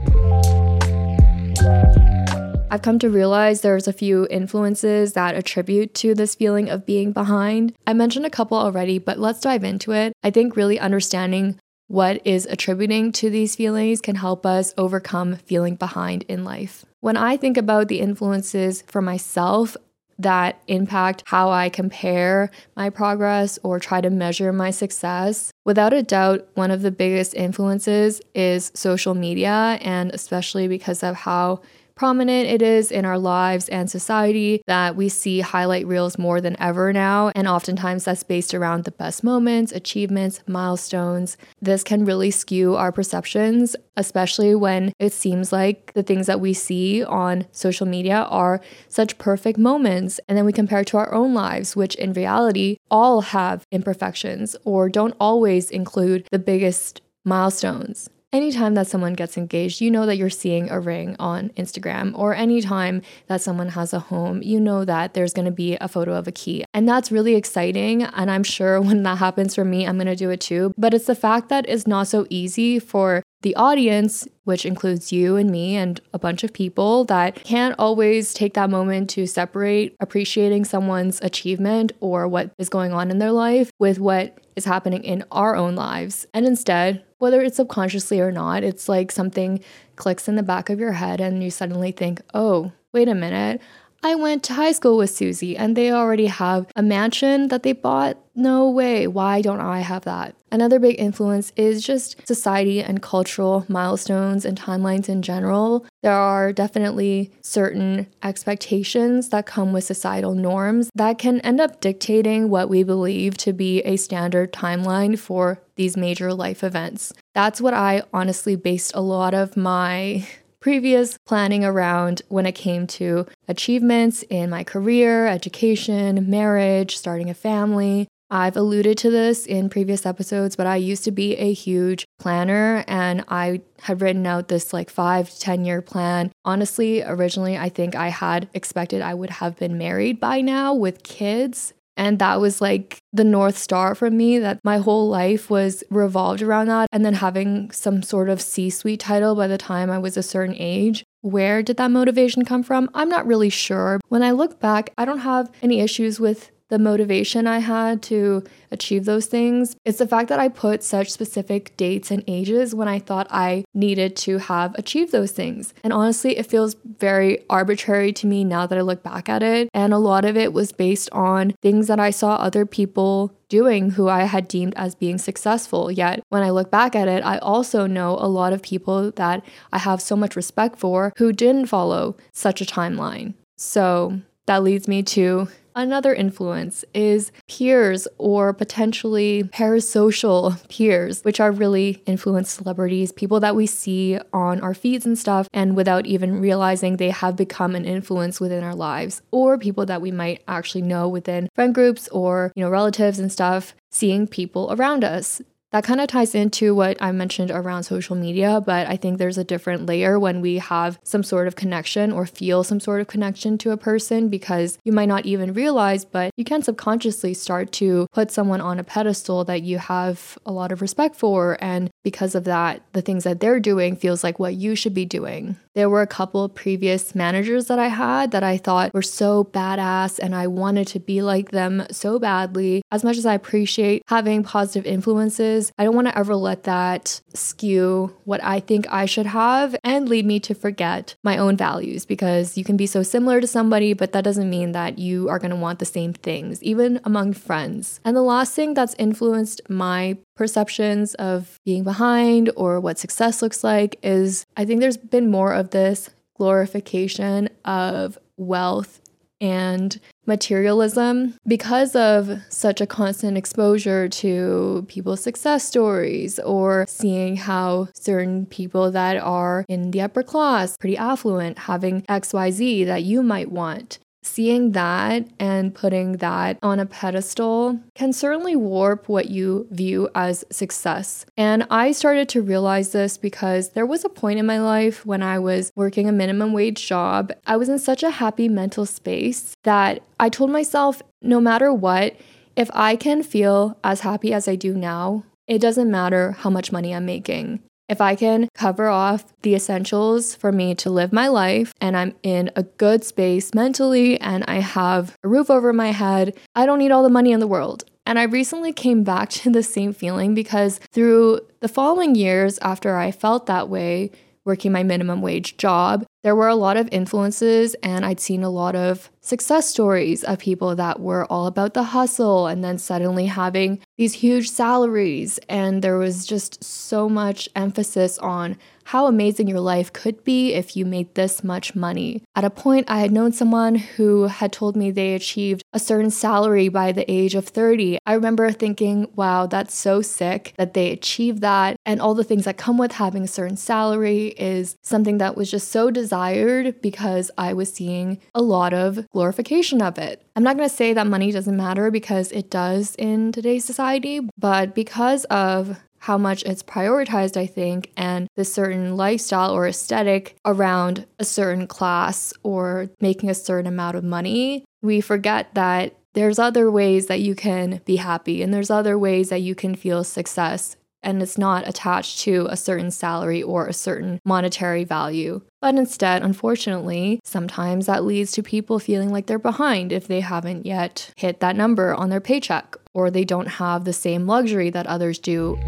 I've 2.73 2.81
come 2.81 2.99
to 3.01 3.11
realize 3.11 3.61
there's 3.61 3.87
a 3.87 3.93
few 3.93 4.27
influences 4.31 5.13
that 5.13 5.35
attribute 5.35 5.93
to 5.97 6.15
this 6.15 6.35
feeling 6.35 6.71
of 6.71 6.87
being 6.87 7.13
behind. 7.13 7.75
I 7.87 7.93
mentioned 7.93 8.25
a 8.25 8.31
couple 8.31 8.57
already, 8.57 8.99
but 8.99 9.19
let's 9.19 9.41
dive 9.41 9.63
into 9.63 9.93
it. 9.93 10.15
I 10.23 10.31
think 10.31 10.57
really 10.57 10.81
understanding 10.81 11.61
what 11.89 12.27
is 12.27 12.47
attributing 12.47 13.13
to 13.13 13.29
these 13.29 13.57
feelings 13.57 14.01
can 14.01 14.15
help 14.15 14.47
us 14.47 14.73
overcome 14.79 15.37
feeling 15.37 15.75
behind 15.75 16.23
in 16.29 16.45
life. 16.45 16.87
When 17.01 17.19
I 17.19 17.37
think 17.37 17.59
about 17.59 17.89
the 17.89 18.01
influences 18.01 18.81
for 18.87 19.03
myself 19.03 19.77
that 20.19 20.63
impact 20.69 21.25
how 21.27 21.51
I 21.51 21.69
compare 21.69 22.51
my 22.77 22.89
progress 22.89 23.59
or 23.63 23.81
try 23.81 24.01
to 24.01 24.09
measure 24.09 24.53
my 24.53 24.71
success, 24.71 25.53
without 25.67 25.93
a 25.93 26.03
doubt, 26.03 26.49
one 26.55 26.71
of 26.71 26.81
the 26.81 26.91
biggest 26.91 27.35
influences 27.35 28.23
is 28.35 28.73
social 28.75 29.15
media, 29.15 29.79
and 29.83 30.11
especially 30.13 30.69
because 30.69 31.03
of 31.03 31.17
how 31.17 31.61
prominent 31.95 32.49
it 32.49 32.63
is 32.63 32.91
in 32.91 33.05
our 33.05 33.19
lives 33.19 33.69
and 33.69 33.91
society 33.91 34.63
that 34.67 34.97
we 34.97 35.09
see 35.09 35.41
highlight 35.41 35.87
reels 35.87 36.19
more 36.19 36.41
than 36.41 36.61
ever 36.61 36.93
now. 36.93 37.31
And 37.35 37.49
oftentimes 37.49 38.05
that's 38.05 38.23
based 38.23 38.55
around 38.55 38.85
the 38.85 38.91
best 38.91 39.25
moments, 39.25 39.73
achievements, 39.73 40.43
milestones. 40.47 41.37
This 41.61 41.85
can 41.85 42.05
really 42.05 42.31
skew 42.31 42.77
our 42.77 42.93
perceptions, 42.93 43.77
especially 43.97 44.55
when 44.55 44.93
it 44.99 45.13
seems 45.13 45.53
like 45.53 45.93
the 45.95 46.03
things 46.03 46.27
that 46.27 46.41
we 46.41 46.55
see 46.55 47.05
on 47.05 47.47
social 47.53 47.87
media 47.87 48.23
are 48.31 48.61
such 48.89 49.19
perfect 49.19 49.59
moments. 49.59 50.21
And 50.29 50.37
then 50.37 50.45
we 50.45 50.53
compare 50.53 50.81
it 50.81 50.87
to 50.89 50.99
our 50.99 51.13
own 51.13 51.35
lives, 51.35 51.77
which 51.77 51.95
in 51.97 52.13
reality 52.13 52.79
all 52.91 53.21
have 53.21 53.65
imperfections 53.71 54.57
or 54.65 54.89
don't 54.89 55.15
always 55.21 55.71
include 55.71 56.27
the 56.31 56.39
biggest 56.39 57.03
milestones 57.25 58.09
anytime 58.33 58.75
that 58.75 58.87
someone 58.87 59.13
gets 59.15 59.37
engaged, 59.37 59.81
you 59.81 59.91
know 59.91 60.07
that 60.07 60.17
you're 60.17 60.31
seeing 60.31 60.71
a 60.71 60.81
ring 60.81 61.17
on 61.19 61.51
Instagram, 61.51 62.13
or 62.17 62.35
anytime 62.35 63.03
that 63.27 63.41
someone 63.41 63.69
has 63.69 63.93
a 63.93 63.99
home, 63.99 64.43
you 64.43 64.59
know 64.59 64.85
that 64.85 65.15
there's 65.15 65.33
to 65.45 65.51
be 65.51 65.77
a 65.77 65.89
photo 65.89 66.15
of 66.15 66.27
a 66.27 66.33
key. 66.33 66.65
And 66.73 66.89
that's 66.89 67.13
really 67.13 67.35
exciting. 67.35 68.03
And 68.03 68.31
I'm 68.31 68.45
sure 68.45 68.81
when 68.89 69.03
that 69.03 69.19
happens 69.19 69.55
for 69.55 69.65
me, 69.65 69.87
I'm 69.87 69.97
to 70.07 70.17
do 70.17 70.31
it 70.31 70.41
too. 70.41 70.75
But 70.79 70.95
it's 70.95 71.07
the 71.07 71.15
fact 71.15 71.49
that 71.51 71.67
it's 71.69 71.87
not 71.87 72.09
so 72.09 72.27
easy 72.31 72.79
for 72.79 73.23
the 73.43 73.55
audience, 73.57 74.27
which 74.45 74.65
includes 74.65 75.13
you 75.13 75.37
and 75.37 75.51
me 75.51 75.77
and 75.77 76.01
a 76.13 76.19
bunch 76.19 76.45
of 76.45 76.53
people 76.53 77.05
that 77.07 77.43
can't 77.43 77.75
always 77.79 78.33
take 78.33 78.55
that 78.55 78.71
moment 78.71 79.11
to 79.11 79.27
separate 79.27 79.97
appreciating 80.01 80.65
someone's 80.65 81.21
achievement 81.23 81.93
or 82.01 82.29
what 82.29 82.53
is 82.59 82.69
going 82.69 82.93
on 82.93 83.11
in 83.11 83.19
their 83.19 83.33
life 83.33 83.71
with 83.81 83.99
what 83.99 84.39
is 84.55 84.65
happening 84.65 85.03
in 85.03 85.25
our 85.33 85.57
own 85.57 85.75
lives. 85.75 86.27
And 86.33 86.47
instead, 86.47 87.05
whether 87.23 87.41
it's 87.41 87.59
subconsciously 87.59 88.19
or 88.19 88.33
not, 88.33 88.65
it's 88.65 88.89
like 88.89 89.13
something 89.13 89.63
clicks 89.95 90.27
in 90.27 90.35
the 90.35 90.43
back 90.43 90.69
of 90.69 90.81
your 90.81 90.91
head 90.91 91.21
and 91.21 91.41
you 91.41 91.53
suddenly 91.53 91.93
think, 91.93 92.21
oh, 92.35 92.73
wait 92.93 93.07
a 93.07 93.15
minute. 93.15 93.61
I 94.03 94.17
went 94.17 94.43
to 94.45 94.55
high 94.55 94.73
school 94.73 94.97
with 94.97 95.11
Susie 95.11 95.57
and 95.57 95.77
they 95.77 95.93
already 95.93 96.27
have 96.27 96.67
a 96.75 96.83
mansion 96.83 97.47
that 97.47 97.63
they 97.63 97.75
bought. 97.75 98.19
No 98.35 98.69
way. 98.69 99.07
Why 99.07 99.41
don't 99.41 99.61
I 99.61 99.81
have 99.81 100.03
that? 100.03 100.35
Another 100.51 100.81
big 100.81 100.99
influence 100.99 101.53
is 101.55 101.85
just 101.85 102.27
society 102.27 102.83
and 102.83 103.01
cultural 103.01 103.65
milestones 103.69 104.45
and 104.45 104.59
timelines 104.59 105.09
in 105.09 105.23
general. 105.23 105.87
There 106.03 106.13
are 106.13 106.53
definitely 106.53 107.31
certain 107.43 108.09
expectations 108.25 109.29
that 109.29 109.47
come 109.47 109.73
with 109.73 109.85
societal 109.85 110.35
norms 110.35 110.91
that 110.97 111.19
can 111.19 111.41
end 111.43 111.61
up 111.61 111.81
dictating 111.81 112.49
what 112.49 112.69
we 112.69 112.83
believe 112.83 113.37
to 113.39 113.53
be 113.53 113.81
a 113.83 113.97
standard 113.97 114.53
timeline 114.53 115.17
for 115.17 115.63
these 115.83 115.97
major 115.97 116.33
life 116.33 116.63
events. 116.63 117.13
That's 117.35 117.61
what 117.61 117.75
I 117.75 118.05
honestly 118.13 118.55
based 118.55 118.93
a 118.95 119.01
lot 119.01 119.35
of 119.35 119.57
my 119.57 120.29
previous 120.61 121.19
planning 121.27 121.65
around 121.65 122.23
when 122.29 122.47
it 122.47 122.53
came 122.53 122.87
to 122.87 123.27
achievements 123.49 124.23
in 124.31 124.49
my 124.49 124.63
career, 124.63 125.27
education, 125.27 126.31
marriage, 126.31 126.97
starting 126.97 127.29
a 127.29 127.35
family. 127.35 128.07
I've 128.31 128.57
alluded 128.57 128.97
to 128.99 129.11
this 129.11 129.45
in 129.45 129.69
previous 129.69 130.07
episodes, 130.07 130.55
but 130.55 130.69
I 130.69 130.77
used 130.77 131.03
to 131.05 131.11
be 131.11 131.37
a 131.37 131.53
huge 131.53 132.07
planner 132.21 132.85
and 132.87 133.25
I 133.27 133.63
had 133.81 134.01
written 134.01 134.25
out 134.25 134.47
this 134.47 134.73
like 134.73 134.89
five 134.89 135.29
to 135.29 135.41
10 135.41 135.65
year 135.65 135.83
plan. 135.83 136.31
Honestly, 136.45 137.03
originally, 137.03 137.59
I 137.59 137.69
think 137.69 137.97
I 137.97 138.09
had 138.09 138.49
expected 138.55 139.03
I 139.03 139.15
would 139.15 139.31
have 139.31 139.59
been 139.59 139.77
married 139.77 140.21
by 140.21 140.43
now 140.43 140.73
with 140.73 141.03
kids. 141.03 141.75
And 141.97 142.19
that 142.19 142.41
was 142.41 142.61
like 142.61 142.99
the 143.13 143.25
North 143.25 143.59
Star 143.59 143.95
for 143.95 144.11
me, 144.11 144.39
that 144.39 144.61
my 144.65 144.79
whole 144.79 145.09
life 145.09 145.51
was 145.51 145.85
revolved 145.91 146.43
around 146.43 146.69
that. 146.69 146.89
And 146.93 147.05
then 147.05 147.15
having 147.15 147.71
some 147.71 148.03
sort 148.03 148.29
of 148.29 148.41
C 148.41 148.71
suite 148.71 149.01
title 149.01 149.35
by 149.35 149.47
the 149.47 149.59
time 149.59 149.91
I 149.91 149.99
was 149.99 150.17
a 150.17 150.23
certain 150.23 150.57
age. 150.59 151.05
Where 151.21 151.63
did 151.63 151.77
that 151.77 151.91
motivation 151.91 152.45
come 152.45 152.63
from? 152.63 152.91
I'm 152.95 153.09
not 153.09 153.27
really 153.27 153.51
sure. 153.51 154.01
When 154.09 154.23
I 154.23 154.33
look 154.33 154.59
back, 154.59 154.93
I 154.99 155.05
don't 155.05 155.19
have 155.19 155.51
any 155.63 155.81
issues 155.81 156.19
with 156.19 156.51
the 156.73 156.79
motivation 156.79 157.47
I 157.47 157.59
had 157.59 158.01
to 158.05 158.43
achieve 158.71 159.05
those 159.05 159.27
things. 159.27 159.77
It's 159.85 159.99
the 159.99 160.09
fact 160.09 160.31
that 160.31 160.41
I 160.41 160.49
put 160.49 160.83
such 160.83 161.11
specific 161.11 161.77
dates 161.77 162.11
and 162.11 162.25
ages 162.27 162.75
when 162.75 162.89
I 162.89 162.99
thought 162.99 163.27
I 163.29 163.65
needed 163.75 164.17
to 164.17 164.39
have 164.39 164.75
achieved 164.77 165.13
those 165.13 165.33
things. 165.33 165.75
And 165.85 165.93
honestly, 165.93 166.39
it 166.39 166.47
feels 166.47 166.75
very 166.99 167.45
arbitrary 167.51 168.11
to 168.15 168.27
me 168.27 168.43
now 168.43 168.67
that 168.67 168.79
I 168.79 168.81
look 168.81 169.03
back 169.03 169.29
at 169.29 169.43
it. 169.43 169.69
And 169.75 169.93
a 169.93 169.99
lot 169.99 170.25
of 170.25 170.35
it 170.35 170.55
was 170.55 170.73
based 170.73 171.11
on 171.13 171.53
things 171.61 171.89
that 171.89 172.01
I 172.01 172.09
saw 172.09 172.37
other 172.37 172.65
people 172.65 173.37
doing 173.51 173.91
who 173.91 174.09
I 174.09 174.25
had 174.25 174.49
deemed 174.49 174.73
as 174.75 174.95
being 174.95 175.19
successful. 175.19 175.93
Yet, 175.93 176.23
when 176.31 176.43
I 176.43 176.49
look 176.49 176.71
back 176.71 176.97
at 176.97 177.07
it, 177.07 177.23
I 177.23 177.37
also 177.37 177.87
know 177.87 178.17
a 178.19 178.29
lot 178.29 178.55
of 178.55 178.63
people 178.63 179.11
that 179.11 179.45
I 179.75 179.79
have 179.79 180.01
so 180.01 180.17
much 180.17 180.37
respect 180.37 180.79
for 180.79 181.13
who 181.19 181.35
didn't 181.35 181.67
follow 181.67 182.17
such 182.33 182.63
a 182.63 182.65
timeline. 182.65 183.35
So 183.59 184.23
that 184.47 184.63
leads 184.63 184.89
me 184.89 185.03
to 185.03 185.49
Another 185.75 186.13
influence 186.15 186.85
is 186.93 187.33
peers 187.49 188.07
or 188.19 188.53
potentially 188.53 189.45
parasocial 189.45 190.69
peers, 190.69 191.23
which 191.23 191.41
are 191.41 191.51
really 191.51 192.03
influenced 192.05 192.55
celebrities, 192.55 193.11
people 193.11 193.41
that 193.41 193.57
we 193.57 193.67
see 193.67 194.19
on 194.35 194.61
our 194.61 194.75
feeds 194.75 195.07
and 195.07 195.19
stuff, 195.19 195.49
and 195.53 195.75
without 195.75 196.05
even 196.05 196.41
realizing 196.41 196.97
they 196.97 197.11
have 197.11 197.37
become 197.37 197.75
an 197.75 197.87
influence 197.87 198.39
within 198.39 198.63
our 198.63 198.75
lives, 198.75 199.23
or 199.31 199.57
people 199.57 199.87
that 199.87 200.03
we 200.03 200.11
might 200.11 200.43
actually 200.47 200.83
know 200.83 201.09
within 201.09 201.49
friend 201.55 201.75
groups 201.75 202.07
or, 202.09 202.53
you 202.55 202.63
know, 202.63 202.71
relatives 202.71 203.19
and 203.19 203.33
stuff, 203.33 203.75
seeing 203.91 204.27
people 204.27 204.73
around 204.73 205.05
us 205.05 205.41
that 205.73 205.85
kind 205.85 206.01
of 206.01 206.07
ties 206.07 206.35
into 206.35 206.75
what 206.75 206.97
I 207.01 207.13
mentioned 207.13 207.51
around 207.51 207.85
social 207.85 208.15
media, 208.15 208.61
but 208.65 208.87
I 208.87 208.97
think 208.97 209.19
there's 209.19 209.39
a 209.39 209.45
different 209.45 209.87
layer 209.87 210.19
when 210.19 210.41
we 210.41 210.59
have 210.59 210.99
some 211.03 211.23
sort 211.23 211.49
of 211.49 211.57
connection 211.57 212.13
or 212.13 212.27
feel 212.27 212.63
some 212.63 212.79
sort 212.79 213.01
of 213.01 213.07
connection 213.09 213.59
to 213.59 213.71
a 213.71 213.77
person 213.77 214.29
because 214.29 214.79
you 214.85 214.93
might 214.93 215.09
not 215.09 215.27
even 215.27 215.55
realize, 215.55 216.05
but 216.05 216.31
you 216.37 216.45
can 216.45 216.63
subconsciously 216.63 217.35
start 217.35 217.73
to 217.73 218.07
put 218.13 218.31
someone 218.31 218.61
on 218.61 218.79
a 218.79 218.85
pedestal 218.85 219.45
that 219.45 219.63
you 219.63 219.79
have 219.79 220.39
a 220.45 220.53
lot 220.53 220.73
of 220.73 220.83
respect 220.83 221.17
for. 221.17 221.57
And 221.61 221.91
because 222.03 222.35
of 222.35 222.45
that, 222.45 222.83
the 222.93 223.03
things 223.03 223.25
that 223.25 223.41
they're 223.41 223.61
doing 223.61 223.97
feels 223.97 224.23
like 224.23 224.39
what 224.39 224.55
you 224.55 224.75
should 224.75 224.95
be 224.95 225.07
doing. 225.07 225.57
There 225.75 225.89
were 225.89 226.03
a 226.03 226.07
couple 226.07 226.47
previous 226.51 227.15
managers 227.15 227.69
that 227.69 227.79
I 227.79 227.89
had 227.89 228.31
that 228.33 228.43
I 228.43 228.59
thought 228.59 228.93
were 228.93 229.01
so 229.01 229.45
badass 229.45 230.19
and 230.19 230.35
I 230.35 230.47
wanted 230.47 230.87
to 230.89 231.01
be 231.01 231.23
like 231.23 231.51
them 231.51 231.87
so 231.91 232.19
badly. 232.19 232.83
As 232.91 233.03
much 233.03 233.17
as 233.17 233.25
I 233.25 233.33
appreciate 233.33 234.03
having 234.07 234.43
positive 234.43 234.85
influences, 234.85 235.62
I 235.79 235.85
don't 235.85 235.95
want 235.95 236.09
to 236.09 236.19
ever 236.19 236.35
let 236.35 236.65
that 236.65 237.21
skew 237.35 238.17
what 238.25 238.43
I 238.43 238.59
think 238.61 238.87
I 238.91 239.07
should 239.07 239.27
have 239.27 239.77
and 239.85 240.09
lead 240.09 240.25
me 240.25 240.41
to 240.41 240.55
forget 240.55 241.15
my 241.23 241.37
own 241.37 241.57
values 241.57 242.07
because 242.07 242.57
you 242.57 242.65
can 242.65 242.77
be 242.77 242.87
so 242.87 243.03
similar 243.03 243.41
to 243.41 243.47
somebody, 243.47 243.93
but 243.93 244.13
that 244.13 244.25
doesn't 244.25 244.49
mean 244.49 244.73
that 244.73 244.99
you 244.99 245.29
are 245.29 245.39
going 245.39 245.51
to 245.51 245.57
want 245.57 245.79
the 245.79 245.85
same 245.85 246.13
things, 246.13 246.63
even 246.63 247.01
among 247.05 247.35
friends. 247.35 248.01
And 248.05 248.17
the 248.17 248.23
last 248.23 248.55
thing 248.55 248.75
that's 248.75 248.95
influenced 248.99 249.61
my 249.69 250.17
perceptions 250.35 251.15
of 251.15 251.61
being 251.65 251.85
behind 251.85 252.51
or 252.57 252.81
what 252.81 252.99
success 252.99 253.43
looks 253.43 253.63
like 253.63 253.99
is 254.03 254.47
I 254.57 254.65
think 254.65 254.81
there's 254.81 254.97
been 254.97 255.31
more 255.31 255.53
of 255.53 255.71
this 255.71 256.11
glorification 256.37 257.49
of 257.65 258.19
wealth 258.37 259.01
and 259.41 260.01
materialism 260.27 261.35
because 261.47 261.97
of 261.97 262.41
such 262.49 262.81
a 262.81 262.87
constant 262.87 263.37
exposure 263.37 264.09
to 264.09 264.85
people's 264.89 265.23
success 265.23 265.65
stories 265.65 266.39
or 266.41 266.87
seeing 266.89 267.37
how 267.37 267.89
certain 267.95 268.47
people 268.47 268.91
that 268.91 269.17
are 269.17 269.65
in 269.69 269.91
the 269.91 270.01
upper 270.01 270.23
class, 270.23 270.77
pretty 270.77 270.97
affluent, 270.97 271.59
having 271.59 272.03
XYZ 272.03 272.87
that 272.87 273.03
you 273.03 273.23
might 273.23 273.51
want 273.51 273.99
seeing 274.23 274.73
that 274.73 275.27
and 275.39 275.75
putting 275.75 276.19
that 276.19 276.59
on 276.63 276.79
a 276.79 276.87
pedestal 276.87 277.79
can 277.95 278.13
certainly 278.13 278.57
warp 278.57 279.09
what 279.09 279.29
you 279.29 279.67
view 279.71 280.09
as 280.15 280.45
success. 280.51 281.27
And 281.37 281.67
I 281.71 281.93
started 281.93 282.29
to 282.31 282.43
realize 282.43 282.93
this 282.93 283.17
because 283.17 283.71
there 283.71 283.87
was 283.87 284.05
a 284.05 284.09
point 284.09 284.39
in 284.39 284.47
my 284.47 284.61
life 284.61 285.05
when 285.05 285.23
I 285.23 285.39
was 285.39 285.73
working 285.75 286.09
a 286.09 286.13
minimum 286.13 286.53
wage 286.53 286.87
job. 286.87 287.33
I 287.47 287.57
was 287.57 287.69
in 287.69 287.79
such 287.79 288.03
a 288.03 288.11
happy 288.11 288.49
mental 288.49 288.87
space 288.87 289.55
that 289.65 290.03
I 290.21 290.29
told 290.29 290.51
myself 290.51 291.03
no 291.21 291.41
matter 291.41 291.73
what, 291.73 292.17
if 292.57 292.71
I 292.75 292.97
can 292.97 293.23
feel 293.23 293.79
as 293.83 294.01
happy 294.01 294.33
as 294.33 294.47
I 294.47 294.57
do 294.57 294.75
now, 294.75 295.25
it 295.47 295.61
doesn't 295.61 295.91
matter 295.91 296.33
how 296.33 296.51
much 296.51 296.73
money 296.73 296.95
I'm 296.95 297.07
making. 297.07 297.61
If 297.93 298.01
I 298.01 298.15
can 298.15 298.49
cover 298.55 298.89
off 298.89 299.35
the 299.43 299.55
essentials 299.55 300.35
for 300.35 300.51
me 300.51 300.75
to 300.77 300.89
live 300.89 301.13
my 301.13 301.29
life 301.29 301.75
and 301.79 301.95
I'm 301.95 302.15
in 302.23 302.51
a 302.57 302.63
good 302.63 303.05
space 303.05 303.53
mentally 303.55 304.19
and 304.19 304.45
I 304.49 304.61
have 304.61 305.15
a 305.23 305.29
roof 305.29 305.51
over 305.51 305.75
my 305.75 305.93
head, 305.93 306.35
I 306.55 306.65
don't 306.65 306.79
need 306.79 306.91
all 306.91 307.03
the 307.03 307.11
money 307.11 307.33
in 307.33 307.41
the 307.41 307.47
world. 307.47 307.85
And 308.07 308.19
I 308.19 308.23
recently 308.23 308.73
came 308.73 309.05
back 309.05 309.29
to 309.41 309.51
the 309.51 309.63
same 309.63 309.93
feeling 309.93 310.35
because 310.35 310.81
through 310.91 311.41
the 311.61 311.69
following 311.69 312.15
years 312.15 312.59
after 312.61 312.97
I 312.97 313.11
felt 313.11 313.45
that 313.45 313.69
way, 313.69 314.11
working 314.45 314.73
my 314.73 314.83
minimum 314.83 315.23
wage 315.23 315.57
job, 315.57 316.05
there 316.23 316.37
were 316.37 316.49
a 316.49 316.55
lot 316.55 316.77
of 316.77 316.89
influences, 316.93 317.75
and 317.83 318.05
I'd 318.05 318.21
seen 318.21 318.45
a 318.45 318.51
lot 318.51 318.77
of 318.77 319.11
success 319.21 319.69
stories 319.69 320.23
of 320.23 320.39
people 320.39 320.77
that 320.77 321.01
were 321.01 321.27
all 321.27 321.47
about 321.47 321.75
the 321.75 321.83
hustle 321.83 322.47
and 322.47 322.63
then 322.63 322.79
suddenly 322.79 323.27
having 323.27 323.81
these 323.99 324.15
huge 324.15 324.49
salaries. 324.49 325.39
And 325.49 325.83
there 325.83 325.99
was 325.99 326.27
just 326.27 326.63
so 326.63 327.09
much 327.09 327.49
emphasis 327.57 328.19
on 328.19 328.57
how 328.85 329.07
amazing 329.07 329.49
your 329.49 329.61
life 329.61 329.93
could 329.93 330.25
be 330.25 330.55
if 330.55 330.77
you 330.77 330.85
made 330.85 331.15
this 331.15 331.43
much 331.45 331.75
money. 331.75 332.23
At 332.35 332.45
a 332.45 332.51
point, 332.51 332.91
I 332.91 333.01
had 333.01 333.13
known 333.13 333.33
someone 333.33 333.75
who 333.75 334.25
had 334.25 334.53
told 334.53 334.77
me 334.77 334.91
they 334.91 335.15
achieved 335.15 335.63
a 335.73 335.79
certain 335.79 336.11
salary 336.11 336.69
by 336.69 336.93
the 336.93 337.11
age 337.11 337.35
of 337.35 337.49
30. 337.49 337.99
I 338.07 338.15
remember 338.15 338.51
thinking, 338.51 339.09
wow, 339.15 339.47
that's 339.47 339.75
so 339.75 340.03
sick 340.03 340.55
that 340.57 340.75
they 340.75 340.91
achieved 340.91 341.41
that. 341.41 341.77
And 341.87 342.01
all 342.01 342.15
the 342.15 342.25
things 342.25 342.45
that 342.45 342.57
come 342.57 342.79
with 342.79 342.93
having 342.93 343.25
a 343.25 343.29
certain 343.29 343.57
salary 343.57 344.29
is 344.39 344.77
something 344.83 345.19
that 345.19 345.37
was 345.37 345.51
just 345.51 345.69
so 345.69 345.91
desired 345.91 346.81
because 346.83 347.31
I 347.39 347.53
was 347.53 347.73
seeing 347.73 348.19
a 348.35 348.43
lot 348.43 348.73
of 348.73 349.09
glorification 349.11 349.83
of 349.83 349.99
it. 349.99 350.23
I'm 350.35 350.43
not 350.43 350.57
going 350.57 350.69
to 350.69 350.75
say 350.75 350.95
that 350.95 351.07
money 351.07 351.31
doesn't 351.31 351.57
matter 351.57 351.91
because 351.91 352.33
it 352.33 352.51
does 352.51 352.95
in 352.97 353.33
today's 353.33 353.65
society, 353.65 354.21
but 354.39 354.75
because 354.75 355.25
of 355.27 355.79
how 356.03 356.19
much 356.19 356.43
it's 356.43 356.65
prioritized, 356.65 357.37
I 357.37 357.47
think, 357.47 357.93
and 357.97 358.27
the 358.35 358.45
certain 358.45 358.97
lifestyle 358.97 359.53
or 359.53 359.69
aesthetic 359.69 360.35
around 360.45 361.07
a 361.21 361.25
certain 361.25 361.69
class 361.69 362.33
or 362.43 362.91
making 363.01 363.31
a 363.31 363.35
certain 363.35 363.69
amount 363.69 363.97
of 363.97 364.03
money, 364.03 364.65
we 364.83 365.01
forget 365.01 365.55
that 365.55 365.95
there's 366.15 366.41
other 366.41 366.73
ways 366.73 367.07
that 367.07 367.21
you 367.21 367.37
can 367.37 367.81
be 367.85 367.97
happy 367.97 368.43
and 368.43 368.53
there's 368.53 368.69
other 368.69 368.99
ways 368.99 369.29
that 369.29 369.43
you 369.43 369.55
can 369.55 369.77
feel 369.77 370.03
success 370.03 370.77
and 371.05 371.23
it's 371.23 371.39
not 371.39 371.69
attached 371.69 372.21
to 372.21 372.47
a 372.51 372.57
certain 372.57 372.91
salary 372.91 373.43
or 373.43 373.67
a 373.67 373.73
certain 373.73 374.21
monetary 374.25 374.85
value. 374.85 375.41
But 375.61 375.77
instead, 375.77 376.23
unfortunately, 376.23 377.21
sometimes 377.25 377.87
that 377.87 378.05
leads 378.05 378.33
to 378.33 378.43
people 378.43 378.79
feeling 378.79 379.11
like 379.11 379.27
they're 379.27 379.39
behind 379.39 379.93
if 379.93 380.09
they 380.09 380.21
haven't 380.21 380.67
yet 380.67 381.13
hit 381.17 381.41
that 381.41 381.57
number 381.57 381.95
on 381.95 382.11
their 382.11 382.21
paycheck 382.21 382.77
or 382.95 383.11
they 383.11 383.25
don't 383.25 383.49
have 383.49 383.85
the 383.85 383.93
same 383.93 384.27
luxury 384.27 384.71
that 384.71 384.87
others 384.87 385.19
do. 385.19 385.59